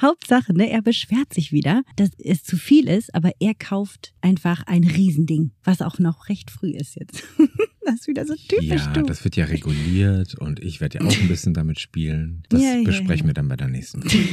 Hauptsache, 0.00 0.54
ne, 0.54 0.70
er 0.70 0.80
beschwert 0.80 1.34
sich 1.34 1.52
wieder, 1.52 1.82
dass 1.96 2.08
es 2.18 2.42
zu 2.42 2.56
viel 2.56 2.88
ist, 2.88 3.14
aber 3.14 3.32
er 3.38 3.54
kauft 3.54 4.14
einfach 4.22 4.62
ein 4.66 4.82
Riesending, 4.82 5.50
was 5.62 5.82
auch 5.82 5.98
noch 5.98 6.30
recht 6.30 6.50
früh 6.50 6.70
ist 6.70 6.94
jetzt. 6.96 7.22
das 7.84 7.96
ist 7.96 8.06
wieder 8.08 8.24
so 8.24 8.34
typisch 8.34 8.66
Ja, 8.87 8.92
du. 8.94 9.02
das 9.02 9.24
wird 9.24 9.37
ja 9.37 9.44
reguliert 9.44 10.37
und 10.37 10.58
ich 10.60 10.80
werde 10.80 11.00
ja 11.00 11.04
auch 11.06 11.20
ein 11.20 11.28
bisschen 11.28 11.52
damit 11.52 11.80
spielen. 11.80 12.44
Das 12.48 12.62
Ja, 12.62 12.76
ja, 12.76 12.82
besprechen 12.84 13.24
ja. 13.26 13.30
wir 13.30 13.34
dann 13.34 13.48
bei 13.48 13.56
der 13.56 13.68
nächsten 13.68 14.00
Folge. 14.08 14.26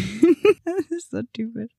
das 0.63 0.85
ist 0.97 1.11
so 1.11 1.21
typisch. 1.33 1.71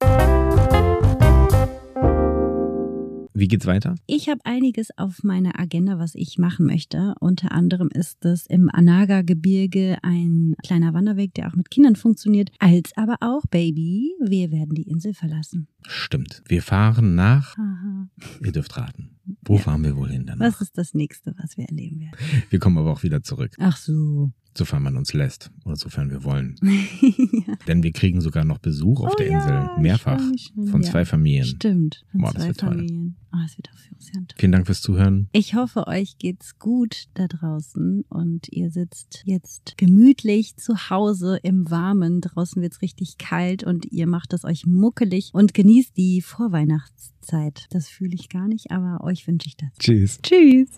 Wie 3.34 3.48
geht's 3.48 3.66
weiter? 3.66 3.94
Ich 4.06 4.28
habe 4.28 4.40
einiges 4.44 4.96
auf 4.98 5.22
meiner 5.22 5.58
Agenda, 5.58 5.98
was 5.98 6.14
ich 6.14 6.38
machen 6.38 6.66
möchte. 6.66 7.14
Unter 7.20 7.52
anderem 7.52 7.88
ist 7.88 8.24
es 8.24 8.46
im 8.46 8.68
Anaga-Gebirge 8.70 9.96
ein 10.02 10.54
kleiner 10.62 10.92
Wanderweg, 10.92 11.32
der 11.34 11.48
auch 11.48 11.54
mit 11.56 11.70
Kindern 11.70 11.96
funktioniert, 11.96 12.50
als 12.58 12.96
aber 12.96 13.16
auch, 13.20 13.42
Baby, 13.50 14.12
wir 14.20 14.50
werden 14.50 14.74
die 14.74 14.82
Insel 14.88 15.14
verlassen. 15.14 15.66
Stimmt. 15.86 16.42
Wir 16.46 16.62
fahren 16.62 17.14
nach, 17.14 17.56
Haha. 17.56 18.08
ihr 18.44 18.52
dürft 18.52 18.76
raten. 18.76 19.16
Wo 19.44 19.56
fahren 19.56 19.84
wir 19.84 19.96
wohl 19.96 20.10
hin 20.10 20.26
danach? 20.26 20.46
Was 20.46 20.60
ist 20.60 20.76
das 20.76 20.94
nächste, 20.94 21.34
was 21.38 21.56
wir 21.56 21.64
erleben 21.66 22.00
werden? 22.00 22.16
Wir 22.50 22.58
kommen 22.58 22.76
aber 22.78 22.92
auch 22.92 23.02
wieder 23.02 23.22
zurück, 23.22 23.54
Ach 23.58 23.76
so. 23.76 24.30
Sofern 24.56 24.82
man 24.82 24.96
uns 24.96 25.12
lässt 25.14 25.50
oder 25.64 25.76
sofern 25.76 26.10
wir 26.10 26.24
wollen. 26.24 26.56
ja. 26.62 27.54
Denn 27.66 27.82
wir 27.82 27.92
kriegen 27.92 28.20
sogar 28.20 28.44
noch 28.44 28.58
Besuch 28.58 29.00
auf 29.00 29.12
Oh 29.12 29.16
der 29.18 29.30
ja, 29.30 29.38
Insel. 29.42 29.70
ich 29.76 29.82
Mehrfach. 29.82 30.20
schon, 30.36 30.66
Von 30.68 30.82
ja. 30.82 30.90
zwei 30.90 31.04
Familien. 31.04 31.46
Stimmt. 31.46 32.04
Von 32.12 32.20
Boah, 32.20 32.32
das 32.32 32.42
zwei 32.42 32.48
wird 32.48 32.60
toll. 32.60 32.68
Familien. 32.70 33.16
Oh, 33.34 33.38
es 33.46 33.56
wird 33.56 33.68
auch 33.72 33.78
für 33.78 33.94
uns 33.94 34.06
ja 34.08 34.12
toll. 34.20 34.26
Vielen 34.36 34.52
Dank 34.52 34.66
fürs 34.66 34.82
Zuhören. 34.82 35.28
Ich 35.32 35.54
hoffe, 35.54 35.86
euch 35.86 36.18
geht's 36.18 36.58
gut 36.58 37.06
da 37.14 37.26
draußen 37.28 38.04
und 38.10 38.48
ihr 38.50 38.70
sitzt 38.70 39.22
jetzt 39.24 39.78
gemütlich 39.78 40.56
zu 40.56 40.90
Hause 40.90 41.38
im 41.42 41.70
Warmen. 41.70 42.20
Draußen 42.20 42.60
wird's 42.60 42.82
richtig 42.82 43.16
kalt 43.18 43.64
und 43.64 43.86
ihr 43.90 44.06
macht 44.06 44.32
es 44.34 44.44
euch 44.44 44.66
muckelig 44.66 45.30
und 45.32 45.54
genießt 45.54 45.96
die 45.96 46.20
Vorweihnachtszeit. 46.20 47.66
Das 47.70 47.88
fühle 47.88 48.14
ich 48.14 48.28
gar 48.28 48.48
nicht, 48.48 48.70
aber 48.70 49.02
euch 49.02 49.26
wünsche 49.26 49.48
ich 49.48 49.56
das. 49.56 49.70
Tschüss. 49.78 50.18
Tschüss. 50.22 50.68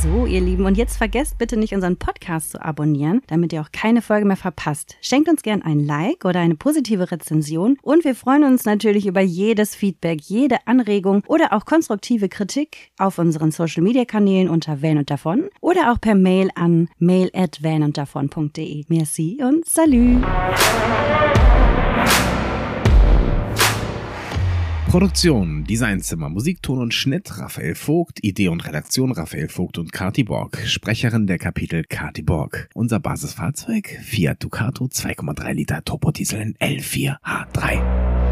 So, 0.00 0.26
ihr 0.26 0.40
Lieben, 0.40 0.64
und 0.64 0.76
jetzt 0.76 0.96
vergesst 0.96 1.38
bitte 1.38 1.56
nicht, 1.56 1.74
unseren 1.74 1.96
Podcast 1.96 2.52
zu 2.52 2.64
abonnieren, 2.64 3.20
damit 3.26 3.52
ihr 3.52 3.60
auch 3.60 3.72
keine 3.72 4.00
Folge 4.00 4.26
mehr 4.26 4.36
verpasst. 4.36 4.96
Schenkt 5.00 5.28
uns 5.28 5.42
gern 5.42 5.60
ein 5.62 5.80
Like 5.80 6.24
oder 6.24 6.38
eine 6.38 6.54
positive 6.54 7.10
Rezension 7.10 7.76
und 7.82 8.04
wir 8.04 8.14
freuen 8.14 8.44
uns 8.44 8.64
natürlich 8.64 9.06
über 9.06 9.20
jedes 9.20 9.74
Feedback, 9.74 10.20
jede 10.22 10.58
Anregung 10.66 11.24
oder 11.26 11.52
auch 11.52 11.64
konstruktive 11.64 12.28
Kritik 12.28 12.92
auf 12.96 13.18
unseren 13.18 13.50
Social 13.50 13.82
Media 13.82 14.04
Kanälen 14.04 14.48
unter 14.48 14.82
Van 14.82 14.98
und 14.98 15.10
davon 15.10 15.48
oder 15.60 15.90
auch 15.90 16.00
per 16.00 16.14
Mail 16.14 16.50
an 16.54 16.88
mail 16.98 17.30
at 17.34 17.60
vanunddavon.de. 17.62 18.84
Merci 18.88 19.38
und 19.42 19.68
salü! 19.68 20.20
Produktion, 24.88 25.64
Designzimmer, 25.64 26.30
Musikton 26.30 26.78
und 26.78 26.94
Schnitt 26.94 27.38
Raphael 27.38 27.74
Vogt, 27.74 28.24
Idee 28.24 28.48
und 28.48 28.66
Redaktion 28.66 29.12
Raphael 29.12 29.50
Vogt 29.50 29.76
und 29.76 29.92
Kati 29.92 30.24
Borg, 30.24 30.56
Sprecherin 30.64 31.26
der 31.26 31.36
Kapitel 31.36 31.84
Kati 31.84 32.22
Borg. 32.22 32.70
Unser 32.72 32.98
Basisfahrzeug 32.98 33.98
Fiat 34.02 34.42
Ducato 34.42 34.86
2,3 34.86 35.52
Liter 35.52 35.84
Turbodiesel 35.84 36.40
in 36.40 36.54
L4H3. 36.54 38.27